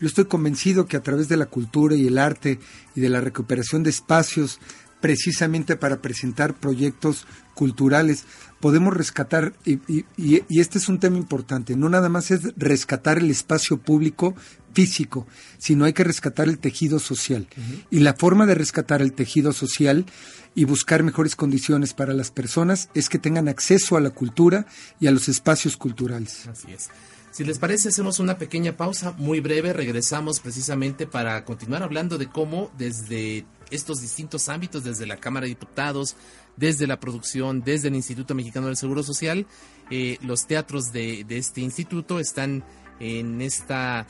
[0.00, 2.58] Yo estoy convencido que a través de la cultura y el arte
[2.94, 4.58] y de la recuperación de espacios
[5.00, 8.24] precisamente para presentar proyectos culturales.
[8.60, 13.18] Podemos rescatar, y, y, y, este es un tema importante, no nada más es rescatar
[13.18, 14.34] el espacio público
[14.72, 15.26] físico,
[15.58, 17.48] sino hay que rescatar el tejido social.
[17.56, 17.84] Uh -huh.
[17.90, 20.06] Y la forma de rescatar el tejido social
[20.54, 24.66] y buscar mejores condiciones para las personas es que tengan acceso a la cultura
[25.00, 26.46] y a los espacios culturales.
[26.48, 26.88] Así es.
[27.30, 32.28] Si les parece, hacemos una pequeña pausa muy breve, regresamos precisamente para continuar hablando de
[32.28, 36.16] cómo desde estos distintos ámbitos, desde la Cámara de Diputados,
[36.56, 39.46] desde la producción, desde el Instituto Mexicano del Seguro Social,
[39.90, 42.64] eh, los teatros de, de, este instituto están
[43.00, 44.06] en esta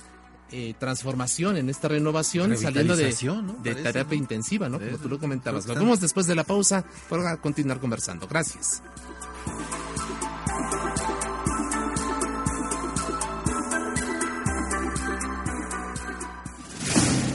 [0.53, 3.57] eh, transformación, en esta renovación, saliendo de, ¿no?
[3.63, 4.23] de terapia ¿no?
[4.23, 4.81] intensiva, ¿no?
[4.81, 5.67] Como tú lo comentabas.
[5.67, 8.27] Nos vemos después de la pausa para continuar conversando.
[8.27, 8.83] Gracias.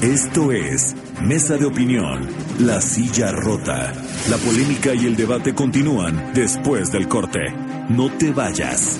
[0.01, 0.93] Esto es
[1.25, 2.27] Mesa de Opinión,
[2.59, 3.91] La Silla Rota.
[4.29, 7.51] La polémica y el debate continúan después del corte.
[7.89, 8.99] No te vayas.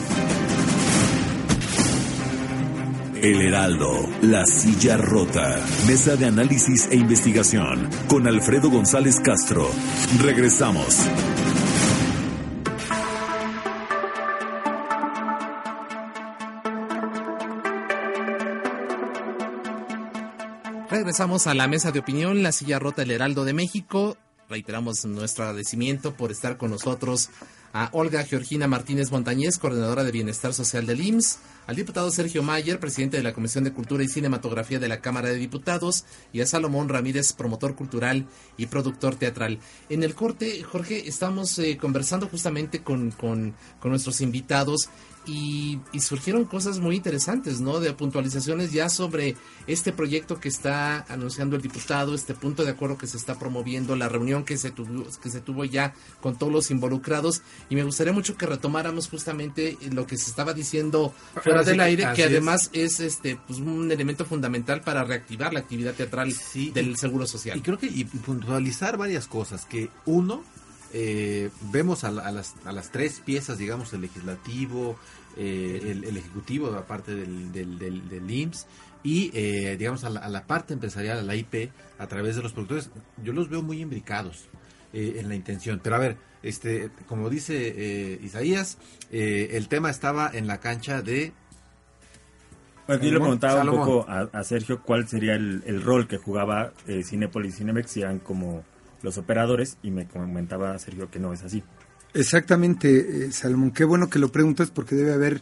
[3.21, 5.63] El Heraldo, La Silla Rota.
[5.85, 9.69] Mesa de análisis e investigación con Alfredo González Castro.
[10.19, 11.07] Regresamos.
[21.15, 24.17] Regresamos a la mesa de opinión, la silla rota El Heraldo de México.
[24.49, 27.29] Reiteramos nuestro agradecimiento por estar con nosotros
[27.71, 32.81] a Olga Georgina Martínez Montañez, coordinadora de Bienestar Social del IMSS, al diputado Sergio Mayer,
[32.81, 36.45] presidente de la Comisión de Cultura y Cinematografía de la Cámara de Diputados, y a
[36.45, 39.59] Salomón Ramírez, promotor cultural y productor teatral.
[39.87, 44.89] En el corte, Jorge, estamos eh, conversando justamente con, con, con nuestros invitados
[45.25, 47.79] y, y, surgieron cosas muy interesantes, ¿no?
[47.79, 49.35] De puntualizaciones ya sobre
[49.67, 53.95] este proyecto que está anunciando el diputado, este punto de acuerdo que se está promoviendo,
[53.95, 57.41] la reunión que se tuvo, que se tuvo ya con todos los involucrados.
[57.69, 62.07] Y me gustaría mucho que retomáramos justamente lo que se estaba diciendo fuera del aire,
[62.15, 66.71] que además es, es este pues, un elemento fundamental para reactivar la actividad teatral sí,
[66.71, 67.57] del y, Seguro Social.
[67.57, 70.43] Y creo que y puntualizar varias cosas, que uno,
[70.93, 74.97] eh, vemos a, a, las, a las tres piezas, digamos, el legislativo,
[75.37, 78.67] eh, el, el, ejecutivo, aparte del, del, del, del IMSS,
[79.03, 82.41] y eh, digamos a la, a la, parte empresarial, a la IP, a través de
[82.41, 82.89] los productores,
[83.23, 84.45] yo los veo muy imbricados
[84.93, 85.79] eh, en la intención.
[85.83, 88.77] Pero a ver, este, como dice Isaías,
[89.11, 91.33] el tema estaba en la cancha de
[92.87, 93.79] Aquí le preguntaba Salomón.
[93.79, 97.57] un poco a, a, Sergio cuál sería el, el rol que jugaba eh, Cinepolis y
[97.57, 98.63] Cinemex si eran como
[99.05, 101.63] los operadores y me comentaba Sergio que no es así.
[102.13, 103.71] Exactamente, eh, Salomón.
[103.71, 105.41] Qué bueno que lo preguntas porque debe haber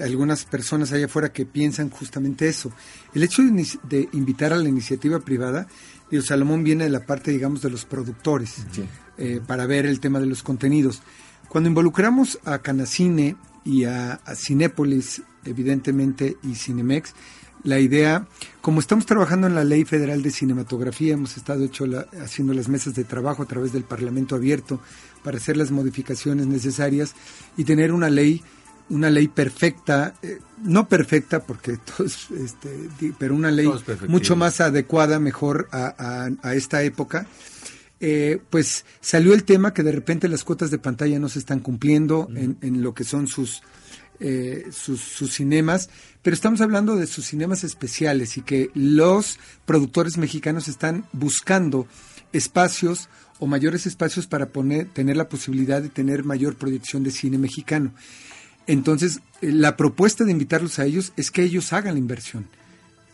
[0.00, 2.72] algunas personas allá afuera que piensan justamente eso.
[3.14, 5.66] El hecho de, de invitar a la iniciativa privada,
[6.10, 8.84] digo, Salomón viene de la parte, digamos, de los productores, sí.
[9.18, 11.02] eh, para ver el tema de los contenidos.
[11.48, 17.14] Cuando involucramos a Canacine, y a, Cinépolis, evidentemente, y Cinemex,
[17.64, 18.26] la idea,
[18.60, 21.84] como estamos trabajando en la Ley Federal de Cinematografía, hemos estado hecho
[22.22, 24.80] haciendo las mesas de trabajo a través del Parlamento abierto
[25.22, 27.14] para hacer las modificaciones necesarias
[27.56, 28.42] y tener una ley
[28.90, 33.70] una ley perfecta, eh, no perfecta porque todos, este, pero una ley
[34.08, 37.26] mucho más adecuada, mejor a, esta época.
[38.04, 41.60] Eh, pues salió el tema que de repente las cuotas de pantalla no se están
[41.60, 43.62] cumpliendo en, lo que son sus,
[44.20, 45.90] eh, sus, sus, cinemas,
[46.22, 51.86] pero estamos hablando de sus cinemas especiales y que los productores mexicanos están buscando
[52.32, 57.38] espacios o mayores espacios para poner, tener la posibilidad de tener mayor proyección de cine
[57.38, 57.92] mexicano.
[58.66, 62.46] Entonces, eh, la propuesta de invitarlos a ellos es que ellos hagan la inversión.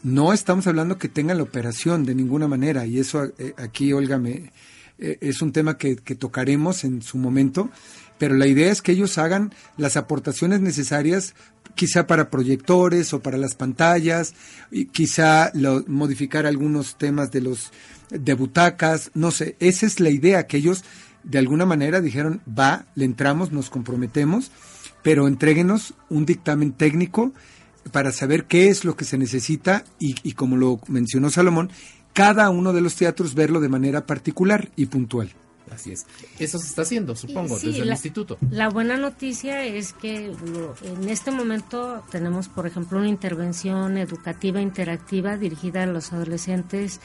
[0.02, 4.18] No estamos hablando que tengan la operación de ninguna manera, y eso eh, aquí, Olga,
[4.18, 4.52] me,
[4.98, 7.70] eh, es un tema que, tocaremos en su momento,
[8.18, 11.34] pero la idea es que ellos hagan las aportaciones necesarias,
[11.74, 14.34] quizá para proyectores o para las pantallas,
[14.70, 15.52] y quizá
[15.86, 17.72] modificar algunos temas de los
[18.10, 20.84] de butacas, no sé, esa es la idea, que ellos
[21.24, 24.50] de alguna manera dijeron, va, le entramos, nos comprometemos
[25.02, 27.32] pero entréguenos un dictamen técnico
[27.92, 31.70] para saber qué es lo que se necesita y, como lo mencionó Salomón,
[32.12, 35.30] cada uno de los teatros verlo de manera particular y puntual.
[35.70, 36.06] Así es.
[36.38, 38.38] Eso se está haciendo, supongo, desde el instituto.
[38.50, 45.36] La buena noticia es que en este momento tenemos, por ejemplo, una intervención educativa interactiva
[45.36, 47.00] dirigida a los adolescentes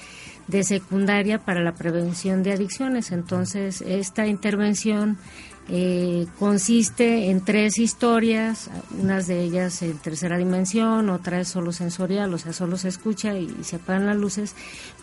[0.47, 3.12] de secundaria para la prevención de adicciones.
[3.12, 5.17] Entonces, esta intervención
[5.69, 8.69] eh, consiste en tres historias,
[9.02, 13.38] unas de ellas en tercera dimensión, otra es solo sensorial, o sea, solo se escucha
[13.38, 14.56] y, se apagan las luces,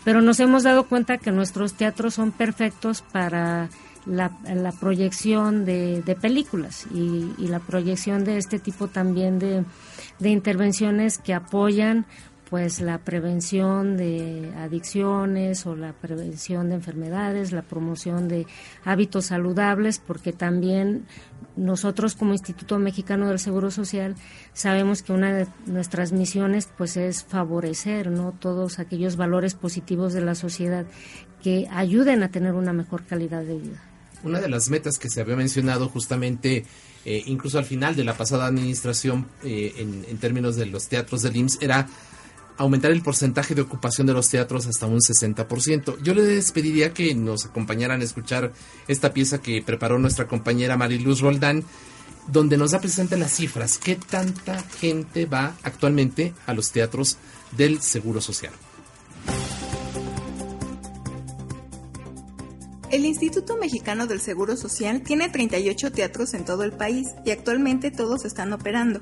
[0.03, 3.69] pero nos hemos dado cuenta que nuestros teatros son perfectos para
[4.05, 4.31] la,
[4.79, 12.05] proyección de, películas y, la proyección de este tipo también de intervenciones que apoyan
[12.51, 18.45] pues la prevención de adicciones o la prevención de enfermedades, la promoción de
[18.83, 21.05] hábitos saludables, porque también
[21.55, 24.17] nosotros como Instituto Mexicano del Seguro Social
[24.51, 30.19] sabemos que una de nuestras misiones pues es favorecer no todos aquellos valores positivos de
[30.19, 30.85] la sociedad
[31.41, 33.81] que ayuden a tener una mejor calidad de vida.
[34.23, 36.65] Una de las metas que se había mencionado justamente
[37.05, 41.23] eh, incluso al final de la pasada administración eh, en, en, términos de los teatros
[41.23, 41.87] del IMSS era
[42.61, 45.97] aumentar el porcentaje de ocupación de los teatros hasta un 60%.
[46.03, 48.53] Yo les pediría que nos acompañaran a escuchar
[48.87, 51.63] esta pieza que preparó nuestra compañera Mariluz Roldán,
[52.27, 57.17] donde nos da precisamente las cifras, qué tanta gente va actualmente a los teatros
[57.57, 58.53] del Seguro Social.
[62.91, 67.89] El Instituto Mexicano del Seguro Social tiene 38 teatros en todo el país y actualmente
[67.89, 69.01] todos están operando.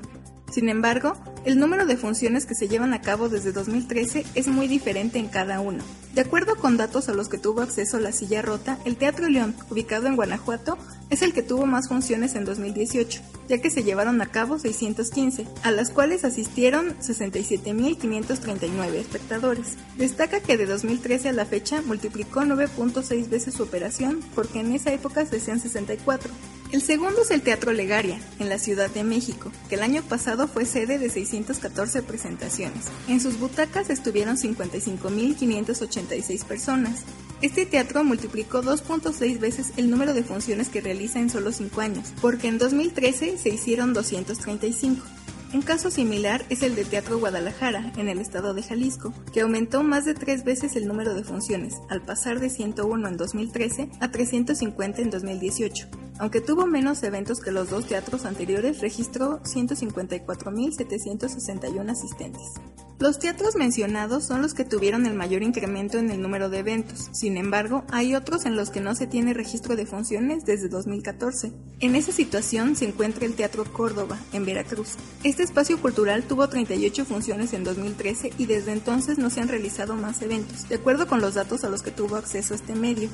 [0.50, 4.66] Sin embargo, el número de funciones que se llevan a cabo desde 2013 es muy
[4.68, 5.82] diferente en cada uno.
[6.14, 9.54] De acuerdo con datos a los que tuvo acceso la silla rota, el Teatro León,
[9.70, 10.76] ubicado en Guanajuato,
[11.08, 15.46] es el que tuvo más funciones en 2018, ya que se llevaron a cabo 615,
[15.62, 19.76] a las cuales asistieron 67.539 espectadores.
[19.96, 24.92] Destaca que de 2013 a la fecha multiplicó 9.6 veces su operación, porque en esa
[24.92, 26.32] época se hacían 64.
[26.72, 30.46] El segundo es el Teatro Legaria, en la Ciudad de México, que el año pasado
[30.46, 32.84] fue sede de 614 presentaciones.
[33.08, 37.00] En sus butacas estuvieron 55.586 personas.
[37.42, 42.12] Este teatro multiplicó 2.6 veces el número de funciones que realiza en solo 5 años,
[42.20, 45.04] porque en 2013 se hicieron 235.
[45.52, 49.82] Un caso similar es el de Teatro Guadalajara, en el estado de Jalisco, que aumentó
[49.82, 54.12] más de tres veces el número de funciones, al pasar de 101 en 2013 a
[54.12, 55.88] 350 en 2018.
[56.20, 62.60] Aunque tuvo menos eventos que los dos teatros anteriores, registró 154.761 asistentes.
[63.00, 67.08] Los teatros mencionados son los que tuvieron el mayor incremento en el número de eventos.
[67.12, 71.50] Sin embargo, hay otros en los que no se tiene registro de funciones desde 2014.
[71.78, 74.96] En esa situación se encuentra el Teatro Córdoba, en Veracruz.
[75.24, 79.94] Este espacio cultural tuvo 38 funciones en 2013 y desde entonces no se han realizado
[79.94, 83.08] más eventos, de acuerdo con los datos a los que tuvo acceso este medio.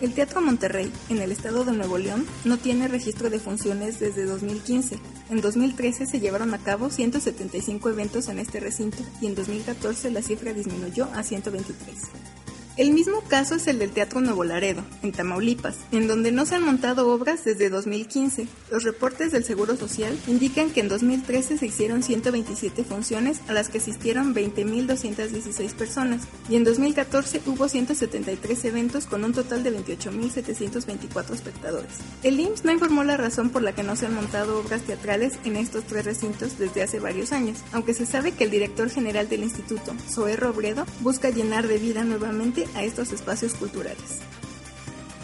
[0.00, 4.24] El Teatro Monterrey, en el estado de Nuevo León, no tiene registro de funciones desde
[4.24, 4.98] 2015.
[5.28, 10.22] En 2013 se llevaron a cabo 175 eventos en este recinto y en 2014 la
[10.22, 12.39] cifra disminuyó a 123.
[12.80, 16.54] El mismo caso es el del Teatro Nuevo Laredo, en Tamaulipas, en donde no se
[16.54, 18.48] han montado obras desde 2015.
[18.70, 23.68] Los reportes del Seguro Social indican que en 2013 se hicieron 127 funciones a las
[23.68, 31.34] que asistieron 20.216 personas y en 2014 hubo 173 eventos con un total de 28.724
[31.34, 31.92] espectadores.
[32.22, 35.34] El IMSS no informó la razón por la que no se han montado obras teatrales
[35.44, 39.28] en estos tres recintos desde hace varios años, aunque se sabe que el director general
[39.28, 44.20] del instituto, Zoé Robredo, busca llenar de vida nuevamente a estos espacios culturales.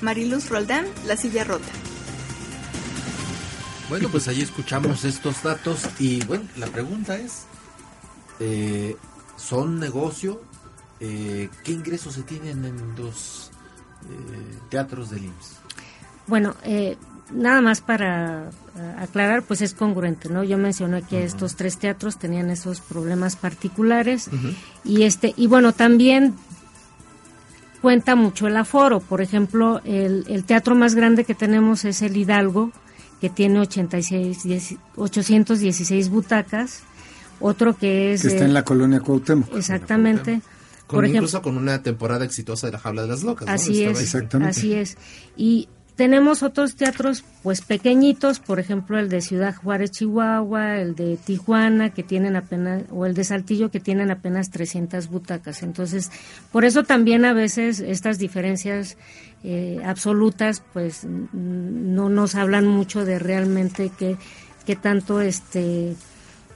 [0.00, 1.72] Mariluz Roldán, La Silla Rota.
[3.88, 7.44] Bueno, pues ahí escuchamos estos datos y bueno, la pregunta es,
[8.40, 8.96] eh,
[9.36, 10.42] ¿son negocio?
[10.98, 13.50] Eh, ¿Qué ingresos se tienen en los
[14.04, 15.56] eh, teatros del IMSS?
[16.26, 16.96] Bueno, eh,
[17.32, 18.50] nada más para
[18.98, 20.42] aclarar, pues es congruente, ¿no?
[20.42, 24.28] Yo mencioné que estos tres teatros tenían esos problemas particulares
[24.84, 26.34] y este y bueno también
[27.86, 28.98] cuenta mucho el aforo.
[28.98, 32.72] Por ejemplo, el, el teatro más grande que tenemos es el Hidalgo,
[33.20, 36.80] que tiene 86, 10 816 butacas.
[37.38, 39.54] Otro que es que está en la colonia Cuauhtémoc.
[39.56, 40.40] exactamente.
[40.88, 43.48] Con, Por ejemplo, incluso con una temporada exitosa de la Jaula de las Locas.
[43.48, 44.00] Así es.
[44.00, 44.50] Exactamente.
[44.50, 44.98] así es.
[45.36, 51.16] Y tenemos otros teatros pues pequeñitos, por ejemplo el de Ciudad Juárez, Chihuahua, el de
[51.16, 55.62] Tijuana, que tienen apenas, o el de Saltillo, que tienen apenas 300 butacas.
[55.62, 56.10] Entonces,
[56.52, 58.96] por eso también a veces estas diferencias
[59.42, 64.16] eh, absolutas pues no nos hablan mucho de realmente qué,
[64.66, 65.94] qué tanto este...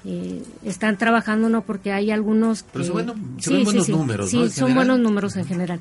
[0.04, 4.36] eh, están trabajando no porque hay algunos que Pero se bueno- ven buenos números, sí,
[4.36, 4.42] ¿no?
[4.44, 4.74] Son general.
[4.74, 5.80] buenos números en general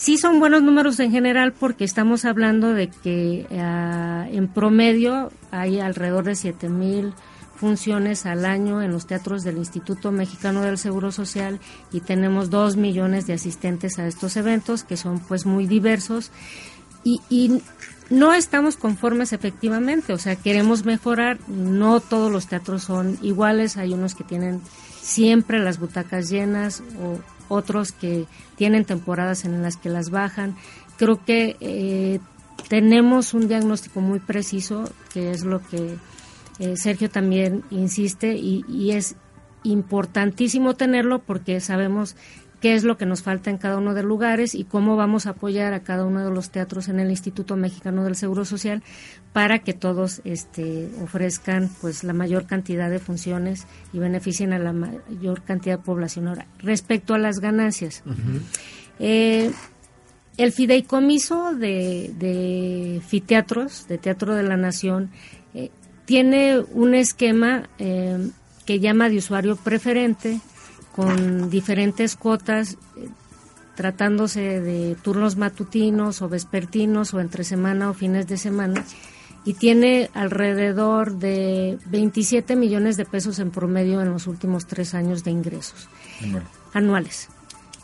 [0.00, 5.78] Sí son buenos números en general porque estamos hablando de que ah, en promedio hay
[5.78, 7.12] alrededor de 7 mil
[7.56, 11.60] funciones al año en los teatros del Instituto Mexicano del Seguro Social
[11.92, 16.30] y tenemos 2 millones de asistentes a estos eventos que son pues muy diversos.
[17.04, 17.60] Y, y
[18.08, 23.92] no estamos conformes efectivamente, o sea, queremos mejorar, no todos los teatros son iguales, hay
[23.92, 24.62] unos que tienen
[25.02, 27.18] siempre las butacas llenas o
[27.50, 28.24] otros que
[28.56, 30.56] tienen temporadas en las que las bajan.
[30.96, 32.20] Creo que eh,
[32.68, 35.96] tenemos un diagnóstico muy preciso, que es lo que
[36.58, 39.16] eh, Sergio también insiste, y, y es
[39.62, 42.16] importantísimo tenerlo porque sabemos
[42.60, 45.26] qué es lo que nos falta en cada uno de los lugares y cómo vamos
[45.26, 48.82] a apoyar a cada uno de los teatros en el Instituto Mexicano del Seguro Social
[49.32, 54.72] para que todos este, ofrezcan pues la mayor cantidad de funciones y beneficien a la
[54.72, 56.28] mayor cantidad de población.
[56.28, 58.02] Ahora, respecto a las ganancias,
[58.98, 59.50] eh,
[60.36, 65.10] el fideicomiso de, de fiteatros, de Teatro de la Nación,
[65.54, 65.70] eh,
[66.04, 68.30] tiene un esquema eh,
[68.66, 70.40] que llama de usuario preferente
[70.94, 73.08] con diferentes cuotas, eh,
[73.74, 78.84] tratándose de turnos matutinos o vespertinos o entre semana o fines de semana,
[79.44, 85.24] y tiene alrededor de 27 millones de pesos en promedio en los últimos tres años
[85.24, 85.88] de ingresos
[86.74, 87.28] anuales.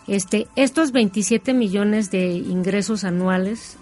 [0.07, 3.77] Este, estos 27 millones de ingresos anuales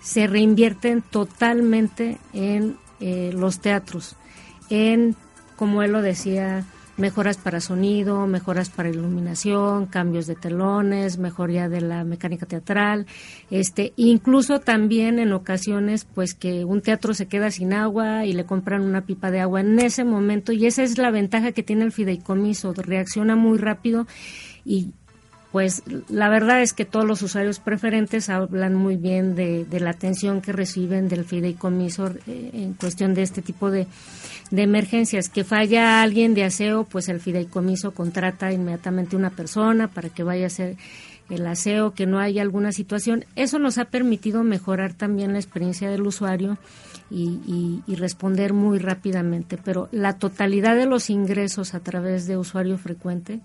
[0.00, 4.16] se reinvierten totalmente en eh, los teatros,
[4.68, 5.16] en,
[5.56, 6.64] como él lo decía,
[6.96, 13.06] mejoras para sonido, mejoras para iluminación, cambios de telones, mejoría de la mecánica teatral,
[13.50, 18.44] este, incluso también en ocasiones, pues que un teatro se queda sin agua y le
[18.44, 19.60] compran una pipa de agua.
[19.60, 24.06] En ese momento y esa es la ventaja que tiene el fideicomiso, reacciona muy rápido
[24.64, 24.92] y
[25.54, 29.90] pues la verdad es que todos los usuarios preferentes hablan muy bien de, de la
[29.90, 33.86] atención que reciben del fideicomiso eh, en cuestión de este tipo de,
[34.50, 35.28] de emergencias.
[35.28, 40.42] Que falla alguien de aseo, pues el fideicomiso contrata inmediatamente una persona para que vaya
[40.42, 40.76] a hacer
[41.30, 43.24] el aseo, que no haya alguna situación.
[43.36, 46.58] Eso nos ha permitido mejorar también la experiencia del usuario
[47.12, 49.56] y, y- y responder muy rápidamente.
[49.64, 53.38] Pero la totalidad de los ingresos a través de usuario frecuente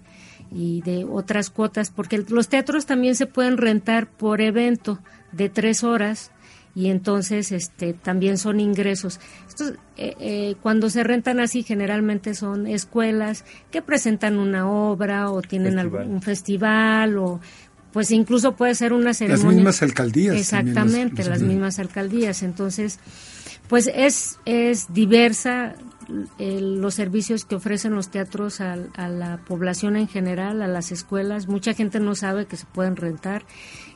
[0.51, 4.99] y de otras cuotas, porque los teatros también se pueden rentar por evento
[5.31, 6.31] de tres horas
[6.75, 9.19] y entonces este también son ingresos.
[9.47, 15.41] Estos, eh, eh, cuando se rentan así generalmente son escuelas que presentan una obra o
[15.41, 16.01] tienen Festival.
[16.01, 17.39] algún festival o
[17.91, 19.51] pues incluso puede ser una Las ceremonia.
[19.55, 20.35] mismas alcaldías.
[20.35, 22.43] Exactamente, los- las mismas alcaldías.
[22.43, 22.99] Entonces,
[23.67, 25.73] pues es, es diversa
[26.39, 30.91] eh, los servicios que ofrecen los teatros al- a, la población en general, a las
[30.91, 31.47] escuelas.
[31.47, 33.43] Mucha gente no sabe que se pueden rentar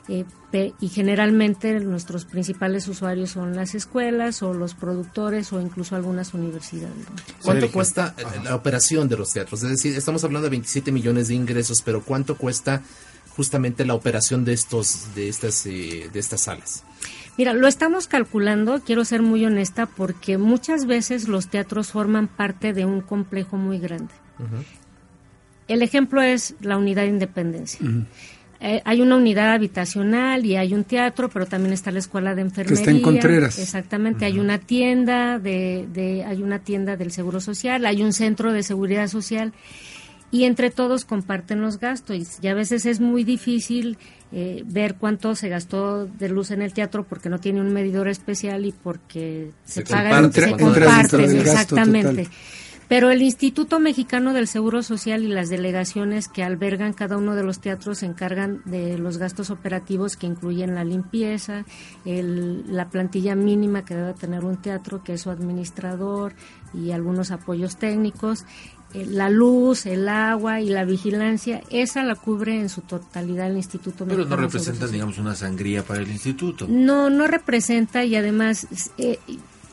[0.08, 5.96] eh, pe- y generalmente nuestros principales usuarios son las escuelas o los productores o incluso
[5.96, 6.94] algunas universidades.
[6.96, 7.16] ¿no?
[7.42, 9.62] ¿Cuánto cuesta eh, la operación de los teatros?
[9.62, 12.82] Es decir, estamos hablando de 27 millones de ingresos, pero ¿cuánto cuesta
[13.36, 16.84] justamente la operación de estos de estas de estas salas?
[17.36, 22.72] Mira, lo estamos calculando, quiero ser muy honesta, porque muchas veces los teatros forman parte
[22.72, 24.14] de un complejo muy grande.
[25.66, 27.80] El ejemplo es la unidad de independencia.
[28.60, 32.42] Eh, hay una unidad habitacional y hay un teatro, pero también está la escuela de
[32.42, 32.78] enfermería.
[32.78, 33.58] está en Contreras.
[33.58, 38.52] Exactamente, hay una tienda de, de, hay una tienda del Seguro Social, hay un centro
[38.52, 39.52] de seguridad social
[40.34, 42.40] y entre todos comparten los gastos.
[42.42, 43.98] Y a veces es muy difícil
[44.32, 48.08] eh, ver cuánto se gastó de luz en el teatro porque no tiene un medidor
[48.08, 52.28] especial y porque se, paga se comparten exactamente.
[52.88, 57.42] Pero el Instituto Mexicano del Seguro Social y las delegaciones que albergan cada uno de
[57.42, 61.64] los teatros se encargan de los gastos operativos que incluyen la limpieza,
[62.04, 66.34] la plantilla mínima que debe tener un teatro, que es su administrador
[66.74, 68.44] y algunos apoyos técnicos,
[68.94, 74.04] la luz, el agua y la vigilancia, esa la cubre en su totalidad el Instituto
[74.06, 76.66] Pero no representa, digamos, una sangría para el instituto.
[76.68, 78.68] No, no representa y además
[78.98, 79.18] eh,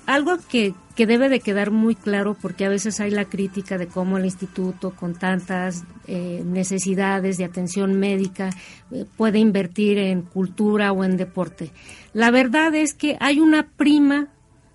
[0.05, 3.87] algo que, que, debe de quedar muy claro porque a veces hay la crítica de
[3.87, 8.49] cómo el instituto con tantas eh, necesidades de atención médica
[9.17, 11.71] puede invertir en cultura o en deporte.
[12.13, 14.29] La verdad es que hay una prima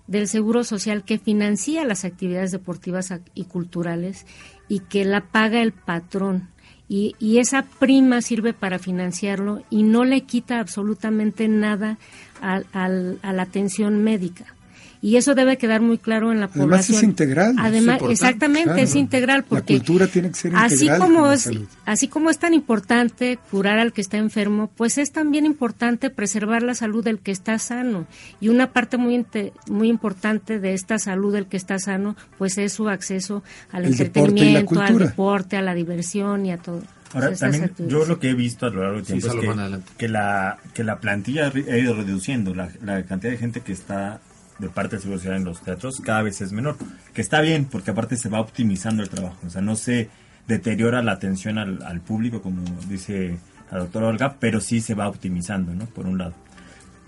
[0.07, 4.25] del Seguro Social que financia las actividades deportivas y culturales
[4.67, 6.49] y que la paga el patrón.
[6.89, 11.97] Y, y, esa prima sirve para financiarlo y no le quita absolutamente nada
[12.41, 14.56] a la atención médica
[15.01, 16.71] y eso debe quedar muy claro en la población.
[16.73, 17.55] Además es integral.
[17.59, 20.71] Además, exactamente, es integral porque la cultura tiene que ser integral.
[20.71, 21.49] Así como es,
[21.85, 26.63] así como es tan importante curar al que está enfermo, pues es también importante preservar
[26.63, 28.07] la salud del que está sano.
[28.39, 29.25] Y una parte muy
[29.69, 34.79] muy importante de esta salud del que está sano, pues es su acceso al entretenimiento,
[34.79, 36.81] al deporte, a la diversión y a todo.
[37.13, 40.57] Ahora, también yo lo que he visto a lo largo del tiempo es que, la,
[40.73, 44.19] que la plantilla ha ido reduciendo, la, la cantidad de gente que está
[44.59, 46.77] de parte de Seguro Social en los teatros cada vez es menor.
[47.13, 49.37] Que está bien, porque aparte se va optimizando el trabajo.
[49.45, 50.09] O sea, no se
[50.47, 53.37] deteriora la atención al, público, como dice
[53.71, 55.85] la doctora Olga, pero sí se va optimizando, ¿no?
[55.85, 56.33] Por un lado.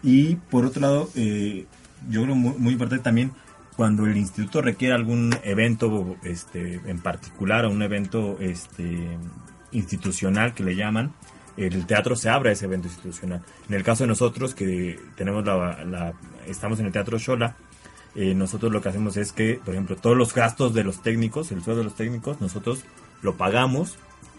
[0.04, 1.66] Y por otro lado, eh,
[2.10, 3.32] yo creo muy, muy, importante también
[3.76, 9.18] cuando el instituto requiere algún evento este, en particular o un evento este,
[9.72, 11.14] institucional que le llaman,
[11.66, 13.42] el teatro se abre a ese evento institucional.
[13.68, 16.14] En el caso de nosotros, que tenemos la,
[16.48, 17.56] estamos en el Teatro Shola,
[18.16, 21.52] eh, nosotros lo que hacemos es que, por ejemplo, todos los gastos de los técnicos,
[21.52, 22.84] el sueldo de los técnicos, nosotros
[23.22, 23.98] lo pagamos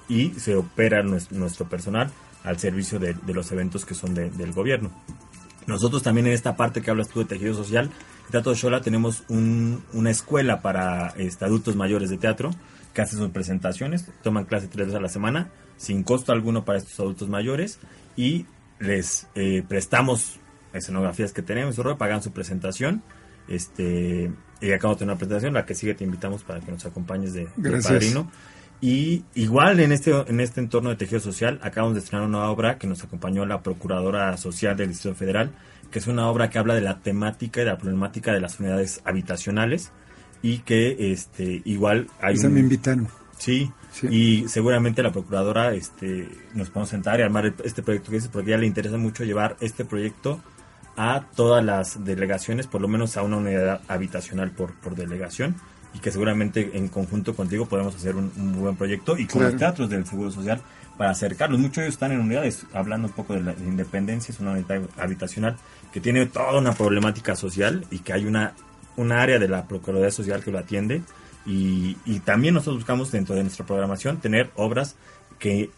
[0.09, 2.11] y se opera nuestro, personal
[2.43, 4.91] al servicio de, los eventos que son del gobierno.
[5.67, 7.91] Nosotros también en esta parte que hablas tú de tejido social,
[8.25, 12.51] en Teatro Shola tenemos una escuela para este, adultos mayores de teatro
[12.95, 15.51] que hacen sus presentaciones, toman clase tres veces a la semana
[15.81, 17.79] sin costo alguno para estos adultos mayores
[18.15, 18.45] y
[18.79, 20.39] les eh, prestamos
[20.75, 23.03] escenografías que tenemos, pagan su presentación.
[23.49, 26.85] Este, y acabo de tener una presentación, la que sigue te invitamos para que nos
[26.85, 27.49] acompañes de,
[27.83, 28.31] padrino.
[28.83, 32.79] Y igual en este, en este entorno de tejido social, acabamos de estrenar una obra
[32.79, 35.51] que nos acompañó la Procuradora Social del Distrito Federal,
[35.91, 38.61] que es una obra que habla de la temática y de la problemática de las
[38.61, 39.93] unidades habitacionales
[40.43, 43.09] y que este igual hay Esa me invitaron.
[43.39, 43.71] Sí,
[44.03, 48.51] y seguramente la procuradora este, nos podemos sentar y armar este proyecto que dice, porque
[48.51, 50.41] a ella le interesa mucho llevar este proyecto
[50.97, 55.57] a todas las delegaciones, por lo menos a una unidad habitacional por, por delegación,
[55.95, 58.31] y que seguramente en conjunto contigo podemos hacer un,
[58.61, 60.61] buen proyecto y con los teatros del Seguro Social
[60.97, 61.59] para acercarlos.
[61.59, 64.83] Muchos de ellos están en unidades, hablando un poco de la independencia, es una unidad
[64.99, 65.57] habitacional
[65.93, 68.55] que tiene toda una problemática social y que hay una,
[68.97, 71.03] una área de la Procuraduría Social que lo atiende
[71.47, 74.97] y, también nosotros buscamos dentro de nuestra programación tener obras
[75.39, 75.71] que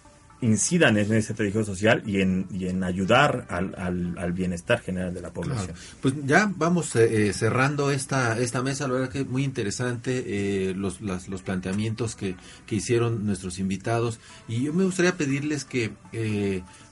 [0.43, 3.75] incidan en ese tejido social y en, y en ayudar al,
[4.19, 5.75] al, bienestar general de la población.
[6.01, 10.75] Pues ya vamos eh, eh, cerrando esta, esta mesa, la verdad que muy interesante eh,
[10.75, 12.35] los, los planteamientos que,
[12.67, 14.19] que hicieron nuestros invitados.
[14.49, 15.93] Y yo me gustaría pedirles que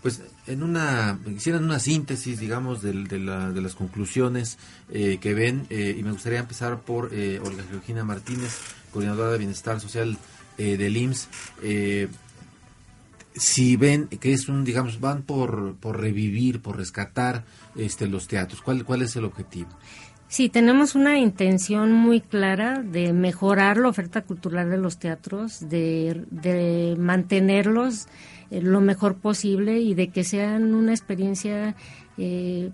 [0.00, 5.66] pues en una hicieran una síntesis digamos de, de, la, de las conclusiones que ven
[5.70, 8.56] y me gustaría empezar por Olga Georgina Martínez
[8.92, 10.16] coordinadora de bienestar social
[10.56, 11.28] del IMSS
[13.34, 17.44] si ven que es un, digamos, van por, por revivir, por rescatar
[17.76, 19.70] este, los teatros, ¿cuál, cuál es el objetivo?
[20.28, 26.24] Sí, tenemos una intención muy clara de mejorar la oferta cultural de los teatros, de,
[26.30, 28.06] de mantenerlos
[28.50, 31.74] eh, lo mejor posible y de que sean una experiencia
[32.16, 32.70] eh,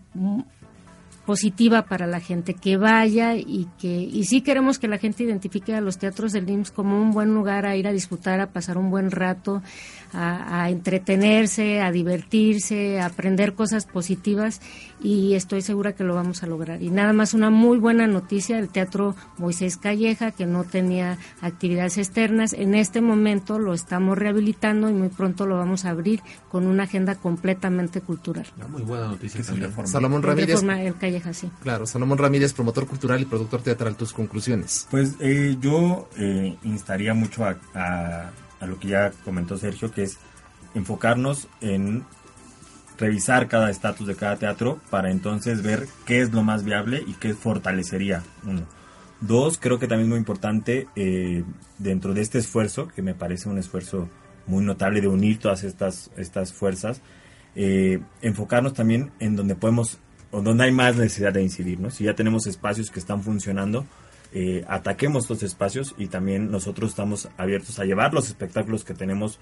[1.26, 5.74] positiva para la gente, que vaya y que y sí queremos que la gente identifique
[5.74, 8.78] a los teatros del IMSS como un buen lugar a ir a disfrutar, a pasar
[8.78, 9.61] un buen rato,
[10.12, 14.61] a, entretenerse, a divertirse, a aprender cosas positivas
[15.02, 16.82] y estoy segura que lo vamos a lograr.
[16.82, 21.98] Y nada más una muy buena noticia, el Teatro Moisés Calleja, que no tenía actividades
[21.98, 26.66] externas, en este momento lo estamos rehabilitando y muy pronto lo vamos a abrir con
[26.66, 28.46] una agenda completamente cultural.
[28.68, 29.42] muy buena noticia
[29.84, 30.62] Salomón Ramírez.
[30.62, 31.50] el Calleja, sí.
[31.62, 34.86] Claro, Salomón Ramírez, promotor cultural y productor teatral, tus conclusiones.
[34.90, 38.30] Pues eh, yo eh, instaría mucho a a
[38.64, 40.18] lo que ya comentó Sergio, que es
[40.74, 42.04] enfocarnos en
[42.98, 47.12] revisar cada estatus de cada teatro para entonces ver qué es lo más viable y
[47.14, 48.62] qué fortalecería uno.
[49.20, 51.42] Dos, creo que también es muy importante eh,
[51.78, 54.09] dentro de este esfuerzo, que me parece un esfuerzo
[54.46, 57.00] muy notable de unir todas estas, estas fuerzas,
[57.54, 59.98] eh, enfocarnos también en donde podemos
[60.30, 61.78] o donde hay más necesidad de incidir.
[61.90, 63.86] Si ya tenemos espacios que están funcionando,
[64.32, 69.38] eh, ataquemos estos espacios y también nosotros estamos abiertos a llevar los espectáculos que tenemos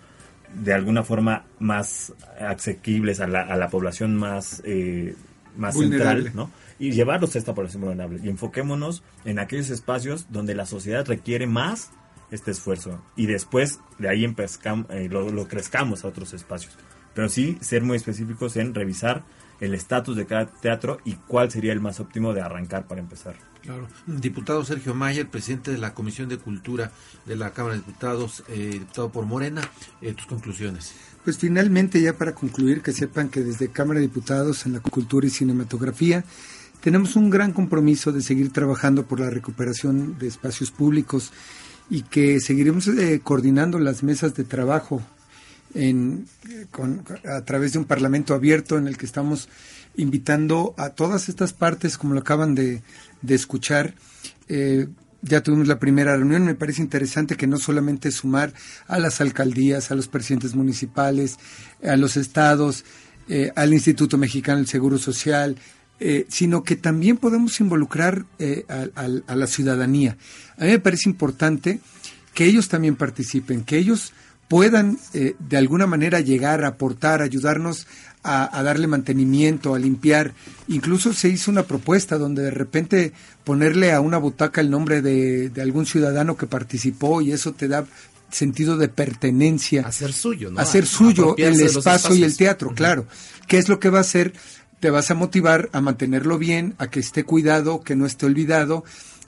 [0.55, 5.16] de alguna forma más asequibles a la, a la población más, eh,
[5.57, 6.51] más central, ¿no?
[6.78, 8.20] Y llevarlos a esta población vulnerable.
[8.22, 11.91] Y enfoquémonos en aquellos espacios donde la sociedad requiere más
[12.30, 13.03] este esfuerzo.
[13.16, 16.76] Y después de ahí eh, lo, lo crezcamos a otros espacios.
[17.14, 19.24] Pero sí ser muy específicos en revisar
[19.61, 23.37] el estatus de cada teatro y cuál sería el más óptimo de arrancar para empezar.
[23.65, 23.89] Claro.
[24.07, 26.93] Diputado Sergio Mayer, presidente de la Comisión de Cultura
[27.25, 29.62] de la Cámara de Diputados, eh, diputado por Morena,
[30.03, 30.93] eh, tus conclusiones.
[31.25, 35.27] Pues finalmente, ya para concluir, que sepan que desde Cámara de Diputados en la Cultura
[35.27, 36.25] y Cinematografía
[36.83, 41.33] tenemos un gran compromiso de seguir trabajando por la recuperación de espacios públicos
[41.89, 45.01] y que seguiremos eh, coordinando las mesas de trabajo
[45.73, 46.27] en,
[47.27, 49.49] a través de un parlamento abierto en el que estamos
[49.97, 52.83] invitando a todas estas partes, como lo acaban de,
[53.29, 53.95] escuchar.
[54.49, 54.89] Eh,
[55.23, 58.53] ya tuvimos la primera reunión, me parece interesante que no solamente sumar
[58.87, 61.39] a las alcaldías, a los presidentes municipales,
[61.83, 62.85] a los estados,
[63.29, 65.57] eh, al Instituto Mexicano del Seguro Social,
[65.99, 68.27] eh, sino que también podemos involucrar
[68.69, 70.19] a, la ciudadanía.
[70.59, 71.81] A mí me parece importante
[72.35, 74.13] que ellos también participen, que ellos
[74.49, 77.87] puedan de alguna manera llegar a aportar, ayudarnos
[78.25, 80.33] a, darle mantenimiento, a limpiar.
[80.68, 83.12] Incluso se hizo una propuesta donde de repente
[83.45, 87.87] ponerle a una butaca el nombre de, algún ciudadano que participó y eso te da
[88.31, 89.87] sentido de pertenencia.
[89.87, 90.59] Hacer suyo, ¿no?
[90.59, 93.07] Hacer suyo el espacio y el teatro, claro.
[93.47, 94.33] ¿Qué es lo que va a hacer?
[94.81, 98.85] Te vas a motivar a mantenerlo bien, a que esté cuidado, que no esté olvidado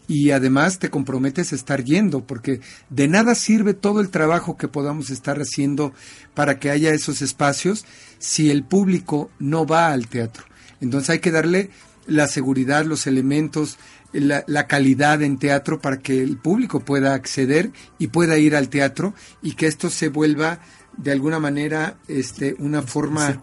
[0.08, 4.68] y además te comprometes a estar yendo, porque de nada sirve todo el trabajo que
[4.68, 5.92] podamos estar haciendo
[6.34, 7.84] para que haya esos espacios
[8.18, 10.44] si el público no va al teatro.
[10.80, 11.70] Entonces hay que darle
[12.06, 13.78] la seguridad, los elementos,
[14.12, 19.14] la, calidad en teatro para que el público pueda acceder y pueda ir al teatro
[19.42, 20.60] y que esto se vuelva
[20.96, 23.38] de alguna manera este una forma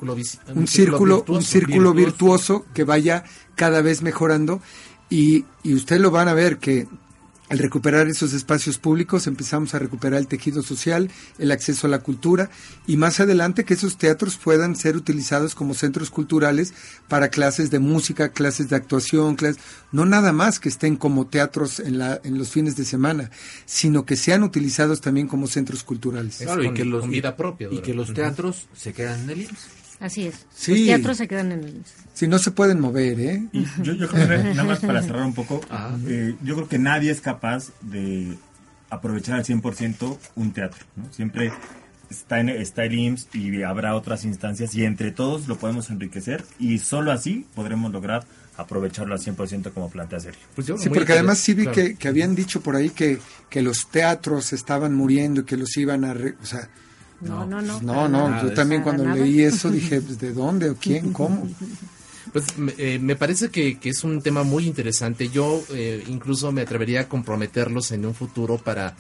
[0.56, 4.60] un círculo un círculo, virtuoso que vaya cada vez mejorando
[5.10, 6.88] y, y ustedes lo van a ver que
[7.54, 12.00] al recuperar esos espacios públicos empezamos a recuperar el tejido social, el acceso a la
[12.00, 12.50] cultura
[12.88, 16.74] y más adelante que esos teatros puedan ser utilizados como centros culturales
[17.08, 21.80] para clases de música, clases de actuación, clases, no nada más que estén como teatros
[21.80, 23.30] en, la, en los fines de semana,
[23.66, 26.42] sino que sean utilizados también como centros culturales.
[26.42, 27.68] y que los, vida propia.
[27.72, 29.83] Y que los teatros se quedan en el IMSS.
[30.04, 30.46] Así es.
[30.68, 31.82] Los teatros se quedan en el...
[32.14, 33.48] Si no se pueden mover, ¿eh?
[33.82, 34.18] yo, creo que,
[34.54, 35.62] nada más para cerrar un poco,
[36.06, 38.38] eh, yo creo que nadie es capaz de
[38.90, 41.12] aprovechar al 100% un teatro, ¿no?
[41.14, 41.54] Siempre
[42.10, 46.44] está, en, está el IMSS y habrá otras instancias y entre todos lo podemos enriquecer
[46.60, 48.26] y solo así podremos lograr
[48.58, 50.46] aprovecharlo al 100% como plantea Sergio.
[50.54, 53.88] Pues sí, porque además sí vi que, que, habían dicho por ahí que, que los
[53.90, 56.12] teatros estaban muriendo y que los iban a...
[56.12, 56.70] o sea,
[57.24, 57.82] no, no, no.
[57.82, 61.14] No, no, yo también cuando leí eso dije, pues, ¿de dónde o quién?
[61.14, 61.48] ¿Cómo?
[62.32, 62.46] Pues
[62.80, 65.30] eh, me parece que, es un tema muy interesante.
[65.30, 68.96] Yo eh, incluso me atrevería a comprometerlos en un futuro para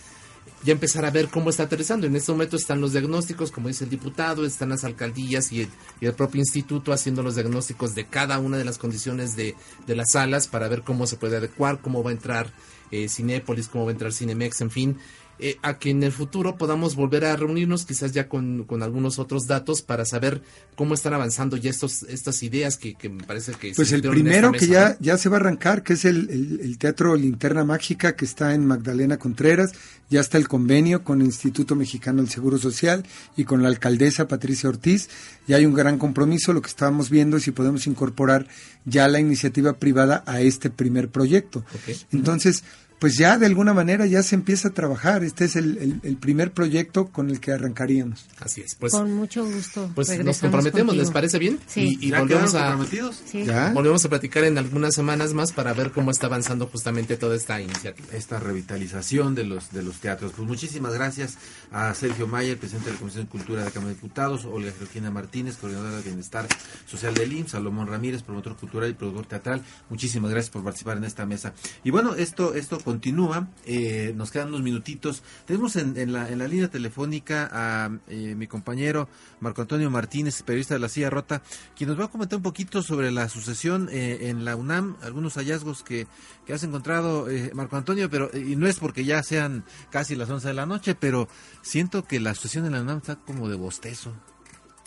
[0.64, 2.06] ya empezar a ver cómo está aterrizando.
[2.06, 5.68] En este momento están los diagnósticos, como dice el diputado, están las alcaldías y
[6.02, 9.56] el, propio instituto haciendo los diagnósticos de cada una de las condiciones de,
[9.88, 12.52] de las salas para ver cómo se puede adecuar, cómo va a entrar
[12.92, 14.98] eh, Cinépolis, cómo va a entrar Cinemex, en fin.
[15.40, 19.20] Eh, a que en el futuro podamos volver a reunirnos, quizás ya con, con algunos
[19.20, 20.42] otros datos, para saber
[20.76, 23.74] cómo están avanzando ya estos, estas ideas que, que me parece que...
[23.76, 26.60] Pues se el primero que ya, ya se va a arrancar, que es el, el-
[26.62, 29.72] el Teatro Linterna Mágica, que está en Magdalena Contreras.
[30.10, 33.04] Ya está el convenio con el Instituto Mexicano del Seguro Social
[33.36, 35.10] y con la alcaldesa Patricia Ortiz.
[35.48, 36.54] Ya hay un gran compromiso.
[36.54, 38.48] Lo que estábamos viendo es si podemos incorporar
[38.86, 41.64] ya la iniciativa privada a este primer proyecto.
[42.12, 42.64] Entonces,
[43.04, 45.26] pues ya de alguna manera ya se empieza a trabajar.
[45.26, 48.28] Este es el, el- el primer proyecto con el que arrancaríamos.
[48.39, 48.93] Así es, pues...
[48.93, 49.91] Con mucho gusto.
[49.93, 51.04] Pues nos comprometemos, contigo.
[51.04, 51.60] ¿les parece bien?
[51.68, 51.97] Sí.
[51.99, 52.60] Y, y ¿Ya volvemos a...
[52.68, 53.22] comprometidos?
[53.30, 53.43] Sí.
[53.43, 53.72] ¿Ya?
[53.74, 57.60] Volvemos a platicar en algunas semanas más para ver cómo está avanzando justamente toda esta
[57.60, 58.08] iniciativa.
[58.14, 60.32] esta revitalización de los de los teatros.
[60.34, 61.38] Pues muchísimas gracias
[61.74, 64.72] a Sergio Mayer, presidente de la Comisión de Cultura de la Cámara de Diputados, Olga
[64.78, 66.47] Georgina Martínez, coordinadora de Bienestar
[66.88, 69.62] Social del IMSS, Salomón Ramírez, promotor cultural y productor teatral.
[69.89, 71.54] Muchísimas gracias por participar en esta mesa.
[71.84, 73.48] Y bueno, esto esto continúa.
[73.66, 75.24] eh, nos quedan unos minutitos.
[75.46, 79.08] Tenemos en, en la, en la línea telefónica a eh, mi compañero
[79.39, 81.41] Marco Antonio Martínez, periodista de La Silla Rota,
[81.76, 85.34] quien nos va a comentar un poquito sobre la sucesión eh, en la UNAM, algunos
[85.36, 86.06] hallazgos que,
[86.46, 90.16] que has encontrado, eh, Marco Antonio, pero eh, y no es porque ya sean casi
[90.16, 91.28] las 11 de la noche, pero
[91.64, 94.14] siento que la sucesión en la UNAM está como de bostezo.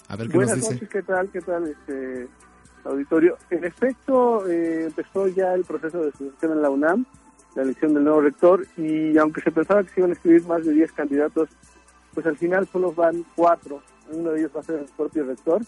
[0.09, 0.75] A ver qué Buenas nos dice.
[0.75, 1.29] noches, ¿qué tal?
[1.33, 2.29] ¿Qué tal, este
[2.85, 3.37] auditorio?
[3.51, 7.05] En efecto, eh, empezó ya el proceso de sucesión en la UNAM,
[7.57, 10.65] la elección del nuevo rector, y aunque se pensaba que se iban a escribir más
[10.65, 11.49] de 10 candidatos,
[12.15, 13.83] pues al final solo van cuatro.
[14.13, 15.63] Uno de ellos va a ser el propio rector,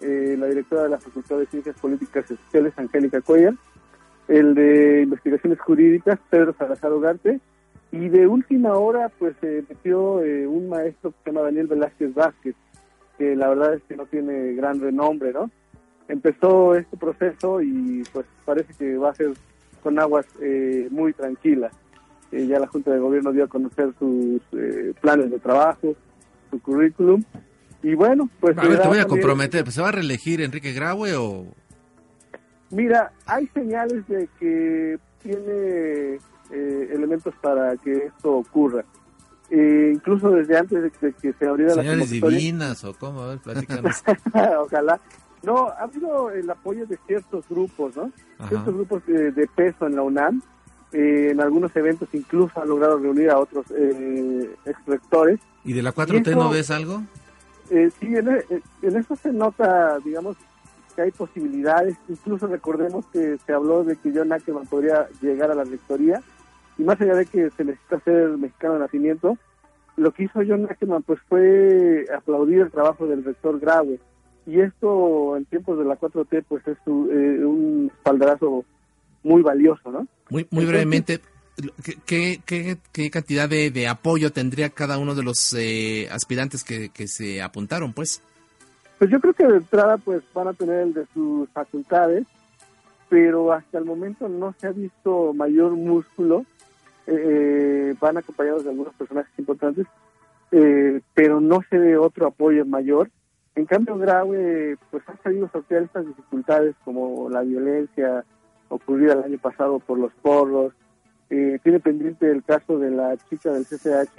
[0.00, 3.54] eh, la directora de la Facultad de Ciencias Políticas y Sociales, Angélica Cuellar,
[4.28, 7.38] el de Investigaciones Jurídicas, Pedro Salazar Ugarte,
[7.92, 12.14] y de última hora, pues se metió eh, un maestro que se llama Daniel Velázquez
[12.14, 12.54] Vázquez,
[13.18, 15.50] que la verdad es que no tiene gran renombre, ¿no?
[16.08, 19.32] Empezó este proceso y pues parece que va a ser
[19.80, 21.72] con aguas eh, muy tranquilas.
[22.32, 25.94] Eh, ya la Junta de Gobierno dio a conocer sus eh, planes de trabajo,
[26.50, 27.22] su currículum.
[27.82, 28.56] Y bueno, pues...
[28.58, 29.70] A ver, te voy a también- comprometer.
[29.72, 31.46] ¿Se va a reelegir Enrique Graue o...?
[32.70, 36.18] Mira, hay señales de que tiene
[36.52, 38.84] eh, elementos para que esto ocurra.
[39.50, 42.38] Eh, incluso desde antes de, de que se abriera la convocatoria.
[42.38, 43.22] divinas o cómo?
[43.22, 44.04] A ver, platícanos.
[44.60, 45.00] Ojalá.
[45.42, 48.10] No, ha habido el apoyo de ciertos grupos, ¿no?
[48.38, 48.48] Ajá.
[48.48, 50.42] Ciertos grupos de, de peso en la UNAM.
[50.92, 54.78] Eh, en algunos eventos incluso ha logrado reunir a otros eh, ex.
[55.64, 57.02] ¿Y de la Y 4T eso- no ves algo?
[57.70, 58.44] Eh, sí, en, e-
[58.82, 60.36] en eso se nota, digamos,
[60.96, 61.96] que hay posibilidades.
[62.08, 66.20] Incluso recordemos que se habló de que John Ackerman podría llegar a la rectoría.
[66.76, 69.38] Y más allá de que se necesita ser mexicano de nacimiento,
[69.96, 74.00] lo que hizo John Ackerman pues fue aplaudir el trabajo del rector Graue.
[74.46, 78.64] Y esto en tiempos de la 4T pues es un, eh, un espaldarazo
[79.22, 80.00] muy valioso, ¿no?
[80.30, 81.20] Muy, muy Entonces- brevemente,
[81.84, 86.64] ¿qué, qué, qué- qué cantidad de, de apoyo tendría cada uno de los eh, aspirantes
[86.64, 88.22] que, que se apuntaron, pues?
[88.98, 92.26] Pues yo creo que de entrada pues van a tener el de sus facultades,
[93.08, 96.44] pero hasta el momento no se ha visto mayor músculo.
[97.06, 99.86] Eh, van acompañados de algunos personajes importantes,
[100.52, 103.10] eh, pero no se ve otro apoyo mayor.
[103.54, 108.24] En cambio, Graue pues ha sabido sortear estas dificultades como la violencia
[108.68, 110.72] ocurrida el año pasado por los porros.
[111.28, 114.14] Eh, tiene pendiente el caso de la chica del CCH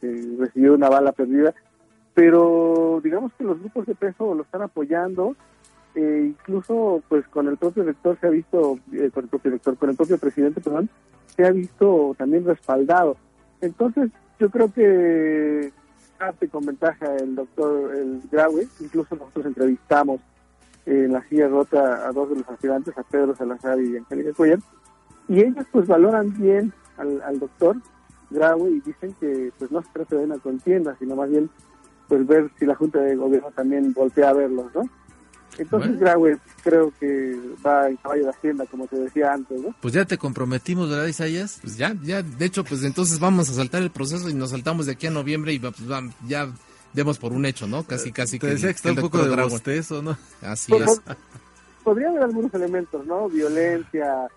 [0.00, 1.54] que recibió una bala perdida.
[2.14, 5.36] Pero digamos que los grupos de peso lo están apoyando.
[5.94, 9.78] Eh, incluso pues con el propio rector se ha visto eh, con el propio rector
[9.78, 10.90] con el propio presidente perdón
[11.34, 13.16] se ha visto también respaldado.
[13.60, 15.72] Entonces yo creo que
[16.18, 20.20] parte con ventaja el doctor el Graue incluso nosotros entrevistamos
[20.84, 24.58] en la silla rota a dos de los aspirantes a Pedro Salazar y Angélica Cuellar
[25.28, 27.76] y ellos pues valoran bien al, al doctor
[28.30, 31.50] Graue y dicen que pues no se trata de una contienda sino más bien
[32.08, 34.82] pues ver si la Junta de Gobierno también voltea a verlos, ¿no?
[35.58, 36.00] Entonces Bueno.
[36.00, 39.74] Graue creo que va en caballo de Hacienda, como te decía antes, ¿no?
[39.80, 41.58] Pues ya te comprometimos, ¿verdad, Isaías?
[41.62, 44.86] Pues ya, ya, de hecho, pues entonces vamos a saltar el proceso y nos saltamos
[44.86, 46.48] de aquí a noviembre y pues, va- ya
[46.92, 47.84] demos por un hecho, ¿no?
[47.84, 50.16] Casi, casi Te decía que está el un poco de bostezo, ¿no?
[50.42, 51.00] Así es.
[51.84, 53.28] podría haber algunos elementos, ¿no?
[53.28, 54.28] Violencia.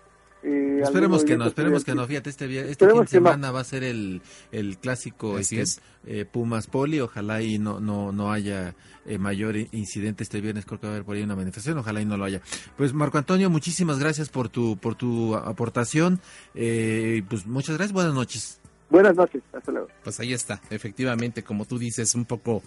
[0.42, 2.06] Eh, Esperemos que no, esperemos que no.
[2.06, 3.06] Fíjate, este, este fin de no.
[3.06, 4.22] semana va a ser el,
[4.52, 5.80] el clásico este, es.
[6.06, 7.00] eh, Pumas Poli.
[7.00, 8.74] Ojalá y no, no, no haya
[9.06, 10.64] eh, mayor i- incidente este viernes.
[10.64, 11.76] Creo que va a haber por ahí una manifestación.
[11.78, 12.40] Ojalá y no lo haya.
[12.76, 16.20] Pues Marco Antonio, muchísimas gracias por tu, por tu aportación.
[16.54, 17.92] Eh, pues muchas gracias.
[17.92, 18.56] Buenas noches.
[18.88, 19.86] Buenas noches, hasta luego.
[20.02, 22.60] Pues ahí está, efectivamente, como tú dices, un poco,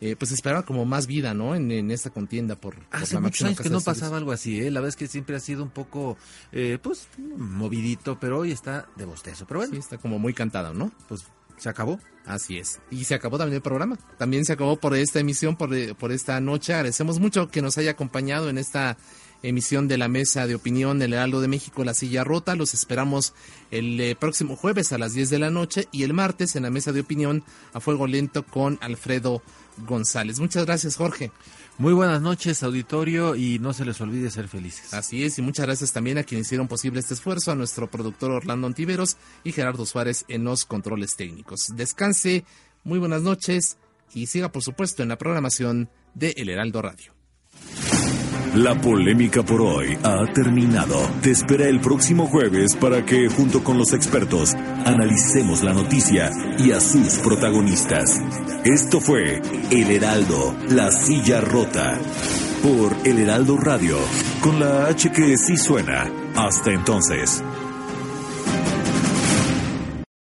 [0.00, 1.54] eh, pues esperaba como más vida, ¿no?
[1.54, 4.60] En, en esta contienda por, por Hace la muchos años que no pasaba algo así,
[4.60, 4.70] ¿eh?
[4.70, 6.16] La verdad es que siempre ha sido un poco,
[6.52, 9.46] eh, pues, movidito, pero hoy está de bostezo.
[9.46, 10.92] Pero bueno, Sí, está como muy cantada, ¿no?
[11.08, 11.24] pues
[11.56, 11.98] se acabó.
[12.24, 12.78] Así es.
[12.90, 13.96] Y se acabó también el programa.
[14.18, 16.74] También se acabó por esta emisión, por, por esta noche.
[16.74, 18.96] Agradecemos mucho que nos haya acompañado en esta
[19.42, 22.54] emisión de la mesa de opinión del Heraldo de México, La Silla Rota.
[22.54, 23.34] Los esperamos
[23.70, 26.70] el eh, próximo jueves a las 10 de la noche y el martes en la
[26.70, 29.42] mesa de opinión a fuego lento con Alfredo
[29.86, 30.40] González.
[30.40, 31.30] Muchas gracias, Jorge.
[31.78, 34.92] Muy buenas noches, auditorio, y no se les olvide ser felices.
[34.94, 38.32] Así es, y muchas gracias también a quienes hicieron posible este esfuerzo, a nuestro productor
[38.32, 41.68] Orlando Antiveros y Gerardo Suárez en los controles técnicos.
[41.76, 42.44] Descanse,
[42.82, 43.76] muy buenas noches
[44.12, 47.12] y siga, por supuesto, en la programación de El Heraldo Radio.
[48.58, 50.98] La polémica por hoy ha terminado.
[51.22, 54.52] Te espera el próximo jueves para que, junto con los expertos,
[54.84, 58.20] analicemos la noticia y a sus protagonistas.
[58.64, 59.40] Esto fue
[59.70, 62.00] El Heraldo, la silla rota.
[62.60, 63.96] Por El Heraldo Radio,
[64.40, 66.10] con la H que sí suena.
[66.34, 67.44] Hasta entonces.